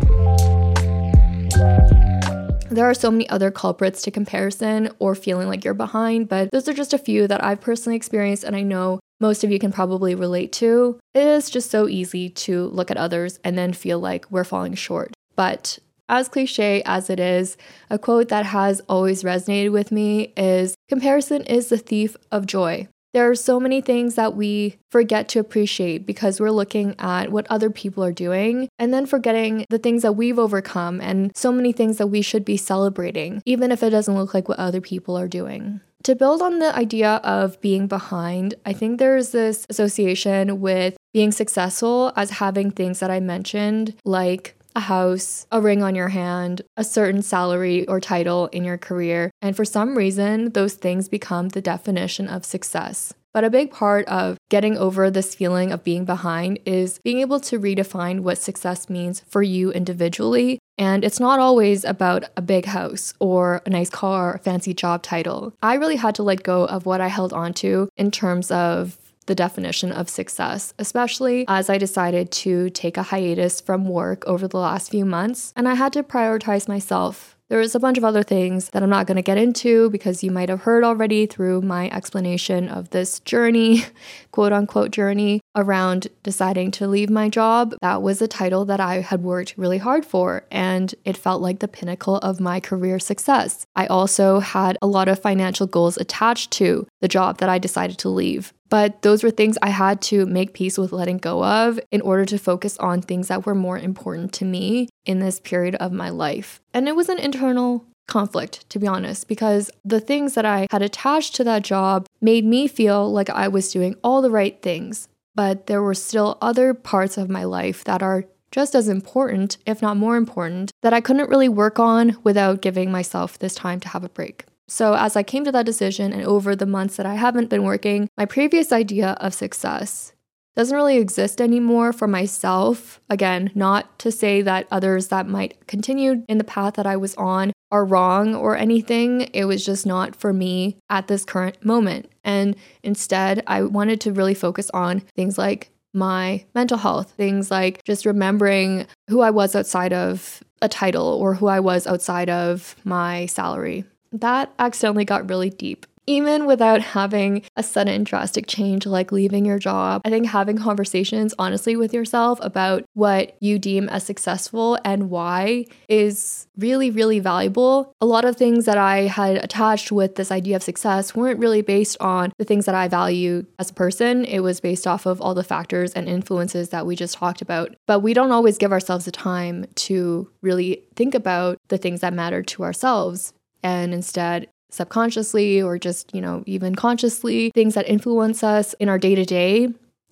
There 2.71 2.87
are 2.89 2.95
so 2.95 3.11
many 3.11 3.29
other 3.29 3.51
culprits 3.51 4.03
to 4.03 4.11
comparison 4.11 4.91
or 4.99 5.15
feeling 5.15 5.47
like 5.47 5.65
you're 5.65 5.75
behind, 5.75 6.29
but 6.29 6.51
those 6.51 6.69
are 6.69 6.73
just 6.73 6.93
a 6.93 6.99
few 6.99 7.29
that 7.29 7.45
I've 7.45 7.61
personally 7.61 7.95
experienced 7.95 8.43
and 8.43 8.57
I 8.57 8.63
know 8.63 8.99
most 9.21 9.45
of 9.45 9.51
you 9.51 9.59
can 9.59 9.73
probably 9.73 10.15
relate 10.15 10.53
to. 10.55 10.99
It 11.15 11.27
is 11.27 11.51
just 11.51 11.71
so 11.71 11.89
easy 11.89 12.29
to 12.31 12.67
look 12.67 12.91
at 12.91 12.97
others 12.97 13.39
and 13.45 13.57
then 13.57 13.73
feel 13.73 14.01
like 14.01 14.31
we're 14.31 14.45
falling 14.45 14.75
short. 14.75 15.13
But 15.37 15.79
as 16.09 16.29
cliche 16.29 16.83
as 16.85 17.09
it 17.09 17.21
is, 17.21 17.57
a 17.91 17.99
quote 17.99 18.29
that 18.29 18.47
has 18.47 18.81
always 18.89 19.23
resonated 19.23 19.73
with 19.73 19.93
me 19.93 20.33
is 20.37 20.75
Comparison 20.89 21.43
is 21.45 21.69
the 21.69 21.79
thief 21.79 22.17
of 22.33 22.47
joy. 22.47 22.89
There 23.15 23.31
are 23.31 23.37
so 23.37 23.61
many 23.61 23.81
things 23.81 24.17
that 24.17 24.35
we 24.35 24.77
forget 24.91 25.29
to 25.29 25.39
appreciate 25.39 26.05
because 26.05 26.41
we're 26.41 26.51
looking 26.51 26.97
at 26.99 27.31
what 27.31 27.47
other 27.49 27.71
people 27.71 28.03
are 28.03 28.13
doing 28.13 28.69
and 28.77 28.93
then 28.93 29.07
forgetting 29.07 29.67
the 29.71 29.79
things 29.79 30.03
that 30.03 30.17
we've 30.17 30.39
overcome 30.39 31.01
and 31.01 31.31
so 31.37 31.53
many 31.53 31.71
things 31.71 31.99
that 31.99 32.09
we 32.09 32.23
should 32.23 32.45
be 32.45 32.57
celebrating, 32.57 33.41
even 33.47 33.71
if 33.71 33.85
it 33.85 33.91
doesn't 33.91 34.17
look 34.17 34.35
like 34.35 34.49
what 34.49 34.59
other 34.59 34.81
people 34.81 35.17
are 35.17 35.29
doing. 35.29 35.81
To 36.03 36.17
build 36.17 36.43
on 36.43 36.59
the 36.59 36.75
idea 36.75 37.15
of 37.23 37.61
being 37.61 37.87
behind, 37.87 38.55
I 38.67 38.73
think 38.73 38.99
there's 38.99 39.31
this 39.31 39.65
association 39.71 40.61
with 40.61 40.97
being 41.13 41.31
successful 41.31 42.13
as 42.17 42.31
having 42.31 42.73
things 42.73 42.99
that 42.99 43.13
I 43.13 43.21
mentioned, 43.21 43.95
like 44.05 44.57
a 44.75 44.81
house, 44.81 45.47
a 45.53 45.61
ring 45.61 45.83
on 45.83 45.95
your 45.95 46.09
hand, 46.09 46.63
a 46.77 46.85
certain 46.85 47.23
salary 47.23 47.87
or 47.87 48.01
title 48.01 48.47
in 48.49 48.65
your 48.65 48.79
career. 48.79 49.31
And 49.41 49.57
for 49.57 49.65
some 49.65 49.97
reason, 49.97 50.51
those 50.51 50.75
things 50.75 51.09
become 51.09 51.51
the 51.51 51.63
definition 51.63 52.29
of 52.29 52.45
success. 52.45 53.15
But 53.35 53.43
a 53.43 53.51
big 53.51 53.73
part 53.73 54.07
of 54.07 54.39
getting 54.49 54.79
over 54.79 55.11
this 55.11 55.35
feeling 55.35 55.73
of 55.73 55.83
being 55.83 56.05
behind 56.05 56.61
is 56.65 57.01
being 57.03 57.19
able 57.19 57.41
to 57.41 57.59
redefine 57.59 58.21
what 58.21 58.39
success 58.39 58.89
means 58.89 59.25
for 59.27 59.43
you 59.43 59.73
individually. 59.73 60.61
And 60.79 61.05
it's 61.05 61.19
not 61.19 61.41
always 61.41 61.85
about 61.85 62.25
a 62.37 62.43
big 62.43 62.67
house 62.67 63.13
or 63.19 63.61
a 63.67 63.71
nice 63.71 63.91
car, 63.91 64.35
a 64.35 64.39
fancy 64.39 64.73
job 64.73 65.03
title. 65.03 65.53
I 65.61 65.75
really 65.75 65.97
had 65.97 66.15
to 66.17 66.23
let 66.23 66.45
go 66.45 66.65
of 66.67 66.87
what 66.87 67.01
I 67.01 67.09
held 67.09 67.33
onto 67.33 67.89
in 67.97 68.13
terms 68.13 68.53
of 68.53 68.99
the 69.27 69.35
definition 69.35 69.93
of 69.93 70.09
success, 70.09 70.75
especially 70.79 71.45
as 71.49 71.71
I 71.71 71.79
decided 71.79 72.31
to 72.33 72.71
take 72.71 72.97
a 72.97 73.03
hiatus 73.03 73.61
from 73.61 73.89
work 73.89 74.25
over 74.27 74.47
the 74.49 74.59
last 74.59 74.91
few 74.91 75.05
months 75.05 75.53
and 75.57 75.69
I 75.69 75.75
had 75.75 75.93
to 75.95 76.03
prioritize 76.03 76.69
myself 76.69 77.35
there's 77.51 77.75
a 77.75 77.81
bunch 77.81 77.99
of 77.99 78.05
other 78.05 78.23
things 78.23 78.71
that 78.71 78.83
I'm 78.83 78.89
not 78.91 79.07
going 79.07 79.17
to 79.17 79.23
get 79.23 79.37
into 79.37 79.91
because 79.91 80.25
you 80.25 80.31
might 80.31 80.49
have 80.49 80.63
heard 80.63 80.83
already 80.83 81.27
through 81.27 81.61
my 81.61 81.91
explanation 81.91 82.69
of 82.69 82.91
this 82.91 83.21
journey, 83.21 83.85
quote 84.31 84.53
unquote 84.53 84.91
journey, 84.91 85.41
around 85.55 86.09
deciding 86.23 86.71
to 86.73 86.89
leave 86.89 87.11
my 87.11 87.29
job. 87.29 87.75
That 87.83 88.03
was 88.03 88.23
a 88.23 88.29
title 88.29 88.65
that 88.65 88.81
I 88.81 89.03
had 89.03 89.23
worked 89.23 89.55
really 89.59 89.79
hard 89.79 90.07
for, 90.07 90.47
and 90.51 90.95
it 91.05 91.19
felt 91.19 91.43
like 91.43 91.59
the 91.59 91.69
pinnacle 91.69 92.17
of 92.17 92.41
my 92.41 92.61
career 92.61 92.99
success. 92.99 93.67
I 93.77 93.87
also 93.87 94.41
had 94.41 94.79
a 94.81 94.87
lot 94.87 95.09
of 95.09 95.19
financial 95.19 95.67
goals 95.67 95.99
attached 95.99 96.51
to 96.53 96.87
the 97.01 97.09
job 97.09 97.39
that 97.39 97.49
I 97.51 97.59
decided 97.59 97.99
to 97.99 98.09
leave. 98.09 98.55
But 98.75 99.03
those 99.03 99.23
were 99.23 99.31
things 99.31 99.57
I 99.63 99.69
had 99.69 100.03
to 100.11 100.27
make 100.27 100.53
peace 100.53 100.79
with 100.79 100.91
letting 100.91 101.19
go 101.19 101.45
of 101.45 101.79
in 101.93 102.01
order 102.01 102.25
to 102.25 102.37
focus 102.37 102.77
on 102.79 103.03
things 103.03 103.29
that 103.29 103.47
were 103.47 103.55
more 103.55 103.79
important 103.79 104.33
to 104.33 104.45
me 104.45 104.89
in 105.07 105.21
this 105.21 105.39
period 105.39 105.77
of 105.77 105.93
my 105.93 106.09
life. 106.09 106.61
And 106.75 106.89
it 106.89 106.97
was 106.97 107.09
an 107.09 107.21
internal 107.21 107.85
conflict, 108.09 108.69
to 108.71 108.81
be 108.81 108.89
honest, 108.89 109.29
because 109.29 109.71
the 109.85 110.01
things 110.01 110.35
that 110.35 110.45
I 110.45 110.67
had 110.73 110.83
attached 110.83 111.37
to 111.37 111.45
that 111.45 111.63
job 111.63 112.09
made 112.21 112.45
me 112.45 112.67
feel 112.67 113.13
like 113.13 113.31
I 113.31 113.47
was 113.47 113.71
doing 113.71 113.95
all 114.03 114.21
the 114.21 114.29
right 114.33 114.61
things. 114.61 115.07
But 115.37 115.69
there 115.69 115.81
were 115.81 115.95
still 115.95 116.37
other 116.43 116.75
parts 116.75 117.17
of 117.17 117.31
my 117.31 117.45
life 117.45 117.85
that 117.85 118.03
are 118.03 118.25
just 118.51 118.75
as 118.75 118.89
important, 118.89 119.57
if 119.67 119.83
not 119.83 119.97
more 119.97 120.17
important, 120.17 120.73
that 120.83 120.93
I 120.93 121.01
couldn't 121.01 121.31
really 121.31 121.49
work 121.49 121.79
on 121.79 122.17
without 122.25 122.61
giving 122.61 122.91
myself 122.91 123.39
this 123.39 123.55
time 123.55 123.79
to 123.79 123.89
have 123.91 124.03
a 124.03 124.09
break. 124.09 124.47
So, 124.67 124.95
as 124.95 125.15
I 125.15 125.23
came 125.23 125.45
to 125.45 125.53
that 125.53 125.67
decision 125.67 126.13
and 126.13 126.23
over 126.23 126.57
the 126.57 126.67
months 126.67 126.97
that 126.97 127.07
I 127.07 127.15
haven't 127.15 127.51
been 127.51 127.65
working, 127.65 128.09
my 128.17 128.25
previous 128.25 128.73
idea 128.73 129.11
of 129.21 129.35
success 129.35 130.13
doesn't 130.57 130.77
really 130.77 130.99
exist 130.99 131.41
anymore 131.41 131.93
for 131.93 132.07
myself. 132.07 133.01
Again, 133.11 133.51
not 133.55 133.99
to 133.99 134.13
say 134.13 134.41
that 134.43 134.67
others 134.71 135.09
that 135.09 135.27
might 135.27 135.67
continue 135.67 136.25
in 136.29 136.39
the 136.39 136.45
path 136.45 136.75
that 136.75 136.87
I 136.87 136.97
was 136.97 137.15
on 137.17 137.53
are 137.73 137.85
wrong 137.85 138.35
or 138.35 138.57
anything. 138.57 139.23
It 139.33 139.47
was 139.47 139.67
just 139.67 139.85
not 139.85 140.15
for 140.15 140.33
me 140.33 140.79
at 140.89 141.09
this 141.09 141.25
current 141.25 141.65
moment. 141.65 142.11
And 142.23 142.57
instead, 142.83 143.43
I 143.47 143.63
wanted 143.63 144.01
to 144.03 144.13
really 144.13 144.35
focus 144.35 144.71
on 144.73 145.01
things 145.17 145.37
like 145.37 145.71
my 145.93 146.45
mental 146.55 146.79
health, 146.79 147.11
things 147.11 147.51
like 147.51 147.83
just 147.85 148.07
remembering 148.07 148.87
who 149.09 149.21
I 149.21 149.31
was 149.31 149.55
outside 149.55 149.93
of 149.93 150.43
a 150.63 150.69
title 150.69 151.07
or 151.07 151.35
who 151.35 151.49
I 151.49 151.61
was 151.61 151.87
outside 151.87 152.31
of 152.31 152.77
my 152.85 153.27
salary 153.27 153.85
that 154.21 154.53
accidentally 154.59 155.05
got 155.05 155.29
really 155.29 155.51
deep. 155.51 155.87
Even 156.07 156.45
without 156.45 156.83
having 156.83 157.43
a 157.57 157.63
sudden 157.63 158.05
drastic 158.05 158.47
change 158.47 158.85
like 158.85 159.11
leaving 159.11 159.47
your 159.47 159.59
job, 159.59 160.03
I 160.05 160.11
think 160.11 160.27
having 160.27 160.59
conversations 160.59 161.35
honestly 161.39 161.77
with 161.77 161.95
yourself 161.95 162.39
about 162.43 162.85
what 162.93 163.37
you 163.41 163.59
deem 163.59 163.89
as 163.89 164.05
successful 164.05 164.79
and 164.85 165.09
why 165.09 165.65
is 165.89 166.47
really, 166.59 166.91
really 166.91 167.21
valuable. 167.21 167.95
A 168.03 168.07
lot 168.07 168.27
of 168.27 168.37
things 168.37 168.67
that 168.67 168.77
I 168.77 169.03
had 169.03 169.37
attached 169.37 169.91
with 169.91 170.17
this 170.17 170.31
idea 170.31 170.57
of 170.57 170.63
success 170.63 171.15
weren't 171.17 171.41
really 171.41 171.63
based 171.63 171.97
on 172.01 172.33
the 172.39 172.45
things 172.45 172.67
that 172.67 172.75
I 172.75 172.87
value 172.87 173.47
as 173.59 173.71
a 173.71 173.75
person. 173.75 174.27
It 174.27 174.41
was 174.41 174.61
based 174.61 174.87
off 174.87 175.07
of 175.07 175.23
all 175.23 175.35
the 175.35 175.43
factors 175.43 175.95
and 175.95 176.07
influences 176.07 176.69
that 176.69 176.85
we 176.85 176.97
just 176.97 177.15
talked 177.15 177.41
about. 177.41 177.75
But 177.87 178.01
we 178.01 178.13
don't 178.13 178.31
always 178.33 178.59
give 178.59 178.73
ourselves 178.73 179.07
the 179.07 179.11
time 179.11 179.65
to 179.77 180.31
really 180.43 180.85
think 180.97 181.15
about 181.15 181.57
the 181.69 181.79
things 181.79 182.01
that 182.03 182.13
matter 182.13 182.43
to 182.43 182.63
ourselves 182.63 183.33
and 183.65 183.93
instead 183.93 184.49
subconsciously 184.71 185.61
or 185.63 185.79
just, 185.79 186.15
you 186.15 186.21
know, 186.21 186.45
even 186.47 186.75
consciously, 186.75 187.51
things 187.51 187.75
that 187.75 187.89
influence 187.89 188.45
us 188.45 188.75
in 188.75 188.89
our 188.89 188.99
day 188.99 189.15
to 189.15 189.25
day, 189.25 189.69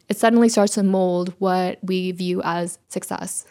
it 0.09 0.17
suddenly 0.17 0.49
starts 0.49 0.75
to 0.75 0.83
mold 0.83 1.35
what 1.39 1.79
we 1.83 2.11
view 2.13 2.41
as 2.43 2.79
success. 2.89 3.47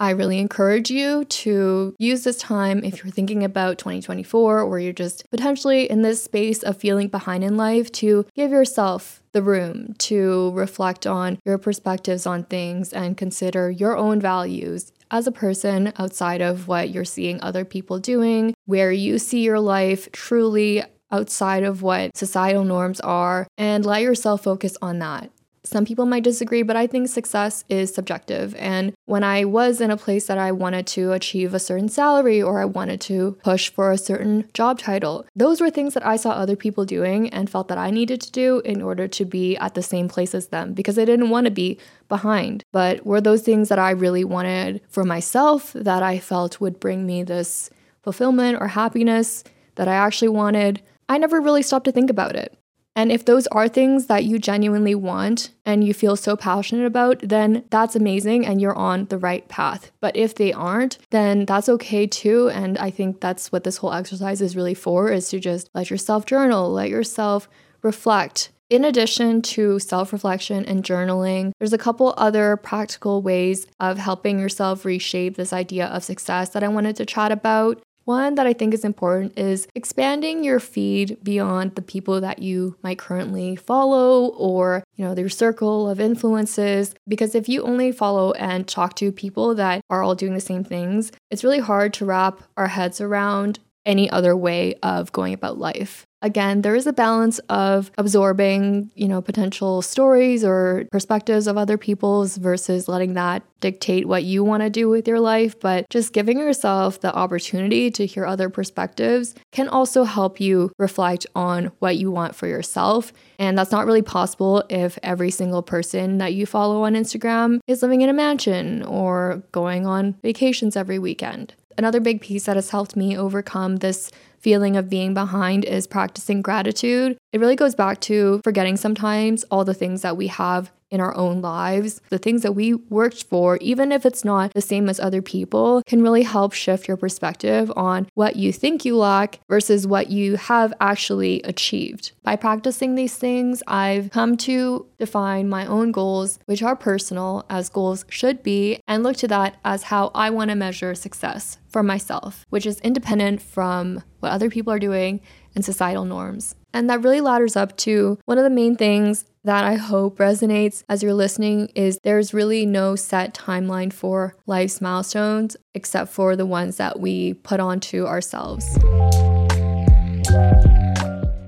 I 0.00 0.10
really 0.10 0.38
encourage 0.38 0.90
you 0.90 1.24
to 1.24 1.94
use 1.98 2.24
this 2.24 2.36
time 2.36 2.84
if 2.84 3.02
you're 3.02 3.12
thinking 3.12 3.44
about 3.44 3.78
2024 3.78 4.60
or 4.60 4.78
you're 4.78 4.92
just 4.92 5.24
potentially 5.30 5.88
in 5.88 6.02
this 6.02 6.22
space 6.22 6.62
of 6.62 6.76
feeling 6.76 7.08
behind 7.08 7.44
in 7.44 7.56
life 7.56 7.90
to 7.92 8.26
give 8.34 8.50
yourself 8.50 9.22
the 9.32 9.42
room 9.42 9.94
to 9.98 10.50
reflect 10.50 11.06
on 11.06 11.38
your 11.44 11.58
perspectives 11.58 12.26
on 12.26 12.42
things 12.44 12.92
and 12.92 13.16
consider 13.16 13.70
your 13.70 13.96
own 13.96 14.20
values 14.20 14.92
as 15.14 15.28
a 15.28 15.32
person 15.32 15.92
outside 15.96 16.40
of 16.40 16.66
what 16.66 16.90
you're 16.90 17.04
seeing 17.04 17.40
other 17.40 17.64
people 17.64 18.00
doing, 18.00 18.52
where 18.64 18.90
you 18.90 19.16
see 19.16 19.42
your 19.44 19.60
life 19.60 20.10
truly 20.10 20.82
outside 21.12 21.62
of 21.62 21.82
what 21.82 22.16
societal 22.16 22.64
norms 22.64 22.98
are, 22.98 23.46
and 23.56 23.86
let 23.86 24.02
yourself 24.02 24.42
focus 24.42 24.76
on 24.82 24.98
that. 24.98 25.30
Some 25.66 25.86
people 25.86 26.04
might 26.04 26.22
disagree, 26.22 26.62
but 26.62 26.76
I 26.76 26.86
think 26.86 27.08
success 27.08 27.64
is 27.70 27.92
subjective. 27.92 28.54
And 28.56 28.92
when 29.06 29.24
I 29.24 29.44
was 29.44 29.80
in 29.80 29.90
a 29.90 29.96
place 29.96 30.26
that 30.26 30.36
I 30.36 30.52
wanted 30.52 30.86
to 30.88 31.12
achieve 31.12 31.54
a 31.54 31.58
certain 31.58 31.88
salary 31.88 32.42
or 32.42 32.60
I 32.60 32.66
wanted 32.66 33.00
to 33.02 33.38
push 33.42 33.70
for 33.70 33.90
a 33.90 33.98
certain 33.98 34.48
job 34.52 34.78
title, 34.78 35.24
those 35.34 35.62
were 35.62 35.70
things 35.70 35.94
that 35.94 36.06
I 36.06 36.16
saw 36.16 36.32
other 36.32 36.54
people 36.54 36.84
doing 36.84 37.30
and 37.30 37.48
felt 37.48 37.68
that 37.68 37.78
I 37.78 37.90
needed 37.90 38.20
to 38.20 38.30
do 38.30 38.60
in 38.60 38.82
order 38.82 39.08
to 39.08 39.24
be 39.24 39.56
at 39.56 39.74
the 39.74 39.82
same 39.82 40.06
place 40.06 40.34
as 40.34 40.48
them 40.48 40.74
because 40.74 40.98
I 40.98 41.06
didn't 41.06 41.30
want 41.30 41.46
to 41.46 41.50
be 41.50 41.78
behind. 42.10 42.62
But 42.70 43.06
were 43.06 43.22
those 43.22 43.42
things 43.42 43.70
that 43.70 43.78
I 43.78 43.90
really 43.90 44.24
wanted 44.24 44.82
for 44.90 45.02
myself 45.02 45.72
that 45.72 46.02
I 46.02 46.18
felt 46.18 46.60
would 46.60 46.78
bring 46.78 47.06
me 47.06 47.22
this 47.22 47.70
fulfillment 48.02 48.58
or 48.60 48.68
happiness 48.68 49.42
that 49.76 49.88
I 49.88 49.94
actually 49.94 50.28
wanted? 50.28 50.82
I 51.08 51.16
never 51.16 51.40
really 51.40 51.62
stopped 51.62 51.86
to 51.86 51.92
think 51.92 52.10
about 52.10 52.36
it. 52.36 52.56
And 52.96 53.10
if 53.10 53.24
those 53.24 53.46
are 53.48 53.68
things 53.68 54.06
that 54.06 54.24
you 54.24 54.38
genuinely 54.38 54.94
want 54.94 55.50
and 55.64 55.82
you 55.84 55.92
feel 55.92 56.16
so 56.16 56.36
passionate 56.36 56.86
about, 56.86 57.20
then 57.20 57.64
that's 57.70 57.96
amazing 57.96 58.46
and 58.46 58.60
you're 58.60 58.76
on 58.76 59.06
the 59.06 59.18
right 59.18 59.46
path. 59.48 59.90
But 60.00 60.16
if 60.16 60.34
they 60.34 60.52
aren't, 60.52 60.98
then 61.10 61.44
that's 61.44 61.68
okay 61.68 62.06
too. 62.06 62.50
And 62.50 62.78
I 62.78 62.90
think 62.90 63.20
that's 63.20 63.50
what 63.50 63.64
this 63.64 63.78
whole 63.78 63.92
exercise 63.92 64.40
is 64.40 64.56
really 64.56 64.74
for 64.74 65.10
is 65.10 65.28
to 65.30 65.40
just 65.40 65.70
let 65.74 65.90
yourself 65.90 66.24
journal, 66.26 66.70
let 66.70 66.88
yourself 66.88 67.48
reflect. 67.82 68.50
In 68.70 68.84
addition 68.84 69.42
to 69.42 69.78
self 69.78 70.12
reflection 70.12 70.64
and 70.64 70.82
journaling, 70.82 71.52
there's 71.58 71.74
a 71.74 71.78
couple 71.78 72.14
other 72.16 72.56
practical 72.56 73.20
ways 73.20 73.66
of 73.78 73.98
helping 73.98 74.38
yourself 74.38 74.84
reshape 74.84 75.36
this 75.36 75.52
idea 75.52 75.86
of 75.86 76.02
success 76.02 76.48
that 76.50 76.64
I 76.64 76.68
wanted 76.68 76.96
to 76.96 77.06
chat 77.06 77.30
about. 77.30 77.82
One 78.04 78.34
that 78.34 78.46
I 78.46 78.52
think 78.52 78.74
is 78.74 78.84
important 78.84 79.38
is 79.38 79.66
expanding 79.74 80.44
your 80.44 80.60
feed 80.60 81.16
beyond 81.22 81.74
the 81.74 81.82
people 81.82 82.20
that 82.20 82.40
you 82.40 82.76
might 82.82 82.98
currently 82.98 83.56
follow 83.56 84.26
or, 84.26 84.84
you 84.96 85.04
know, 85.04 85.14
their 85.14 85.30
circle 85.30 85.88
of 85.88 86.00
influences. 86.00 86.94
Because 87.08 87.34
if 87.34 87.48
you 87.48 87.62
only 87.62 87.92
follow 87.92 88.32
and 88.32 88.68
talk 88.68 88.94
to 88.96 89.10
people 89.10 89.54
that 89.54 89.80
are 89.88 90.02
all 90.02 90.14
doing 90.14 90.34
the 90.34 90.40
same 90.40 90.64
things, 90.64 91.12
it's 91.30 91.44
really 91.44 91.60
hard 91.60 91.94
to 91.94 92.04
wrap 92.04 92.42
our 92.56 92.68
heads 92.68 93.00
around 93.00 93.58
any 93.86 94.10
other 94.10 94.36
way 94.36 94.74
of 94.82 95.12
going 95.12 95.34
about 95.34 95.58
life. 95.58 96.06
Again, 96.24 96.62
there 96.62 96.74
is 96.74 96.86
a 96.86 96.92
balance 96.94 97.38
of 97.50 97.90
absorbing, 97.98 98.90
you 98.94 99.08
know, 99.08 99.20
potential 99.20 99.82
stories 99.82 100.42
or 100.42 100.88
perspectives 100.90 101.46
of 101.46 101.58
other 101.58 101.76
people's 101.76 102.38
versus 102.38 102.88
letting 102.88 103.12
that 103.12 103.42
dictate 103.60 104.08
what 104.08 104.24
you 104.24 104.42
want 104.42 104.62
to 104.62 104.70
do 104.70 104.88
with 104.88 105.06
your 105.06 105.20
life, 105.20 105.60
but 105.60 105.84
just 105.90 106.14
giving 106.14 106.38
yourself 106.38 107.00
the 107.00 107.14
opportunity 107.14 107.90
to 107.90 108.06
hear 108.06 108.24
other 108.24 108.48
perspectives 108.48 109.34
can 109.52 109.68
also 109.68 110.04
help 110.04 110.40
you 110.40 110.72
reflect 110.78 111.26
on 111.36 111.66
what 111.80 111.98
you 111.98 112.10
want 112.10 112.34
for 112.34 112.46
yourself. 112.46 113.12
And 113.38 113.58
that's 113.58 113.70
not 113.70 113.84
really 113.84 114.00
possible 114.00 114.64
if 114.70 114.98
every 115.02 115.30
single 115.30 115.62
person 115.62 116.16
that 116.18 116.32
you 116.32 116.46
follow 116.46 116.84
on 116.84 116.94
Instagram 116.94 117.60
is 117.66 117.82
living 117.82 118.00
in 118.00 118.08
a 118.08 118.14
mansion 118.14 118.82
or 118.82 119.42
going 119.52 119.86
on 119.86 120.14
vacations 120.22 120.74
every 120.74 120.98
weekend. 120.98 121.54
Another 121.76 122.00
big 122.00 122.20
piece 122.20 122.44
that 122.44 122.56
has 122.56 122.70
helped 122.70 122.96
me 122.96 123.16
overcome 123.16 123.76
this 123.76 124.10
feeling 124.38 124.76
of 124.76 124.90
being 124.90 125.14
behind 125.14 125.64
is 125.64 125.86
practicing 125.86 126.42
gratitude. 126.42 127.16
It 127.32 127.40
really 127.40 127.56
goes 127.56 127.74
back 127.74 128.00
to 128.02 128.40
forgetting 128.44 128.76
sometimes 128.76 129.44
all 129.50 129.64
the 129.64 129.74
things 129.74 130.02
that 130.02 130.16
we 130.16 130.26
have 130.28 130.70
in 130.94 131.00
our 131.00 131.14
own 131.16 131.42
lives, 131.42 132.00
the 132.08 132.18
things 132.18 132.42
that 132.42 132.52
we 132.52 132.72
worked 132.72 133.24
for, 133.24 133.58
even 133.60 133.90
if 133.90 134.06
it's 134.06 134.24
not 134.24 134.54
the 134.54 134.60
same 134.60 134.88
as 134.88 135.00
other 135.00 135.20
people, 135.20 135.82
can 135.86 136.02
really 136.02 136.22
help 136.22 136.52
shift 136.52 136.86
your 136.86 136.96
perspective 136.96 137.70
on 137.74 138.06
what 138.14 138.36
you 138.36 138.52
think 138.52 138.84
you 138.84 138.96
lack 138.96 139.40
versus 139.48 139.88
what 139.88 140.08
you 140.08 140.36
have 140.36 140.72
actually 140.80 141.42
achieved. 141.42 142.12
By 142.22 142.36
practicing 142.36 142.94
these 142.94 143.16
things, 143.16 143.60
I've 143.66 144.10
come 144.10 144.36
to 144.38 144.86
define 144.98 145.48
my 145.48 145.66
own 145.66 145.90
goals, 145.90 146.38
which 146.46 146.62
are 146.62 146.76
personal, 146.76 147.44
as 147.50 147.68
goals 147.68 148.04
should 148.08 148.44
be, 148.44 148.78
and 148.86 149.02
look 149.02 149.16
to 149.16 149.28
that 149.28 149.56
as 149.64 149.82
how 149.82 150.12
I 150.14 150.30
want 150.30 150.50
to 150.50 150.54
measure 150.54 150.94
success 150.94 151.58
for 151.68 151.82
myself, 151.82 152.46
which 152.50 152.66
is 152.66 152.78
independent 152.80 153.42
from 153.42 154.04
what 154.20 154.30
other 154.30 154.48
people 154.48 154.72
are 154.72 154.78
doing 154.78 155.20
and 155.56 155.64
societal 155.64 156.04
norms. 156.04 156.54
And 156.74 156.90
that 156.90 157.04
really 157.04 157.20
ladders 157.20 157.54
up 157.54 157.76
to 157.78 158.18
one 158.24 158.36
of 158.36 158.42
the 158.42 158.50
main 158.50 158.74
things 158.74 159.24
that 159.44 159.64
I 159.64 159.76
hope 159.76 160.18
resonates 160.18 160.82
as 160.88 161.04
you're 161.04 161.14
listening 161.14 161.68
is 161.76 162.00
there's 162.02 162.34
really 162.34 162.66
no 162.66 162.96
set 162.96 163.32
timeline 163.32 163.92
for 163.92 164.34
life's 164.46 164.80
milestones 164.80 165.56
except 165.74 166.10
for 166.10 166.34
the 166.34 166.44
ones 166.44 166.76
that 166.78 166.98
we 166.98 167.34
put 167.34 167.60
onto 167.60 168.06
ourselves. 168.06 168.76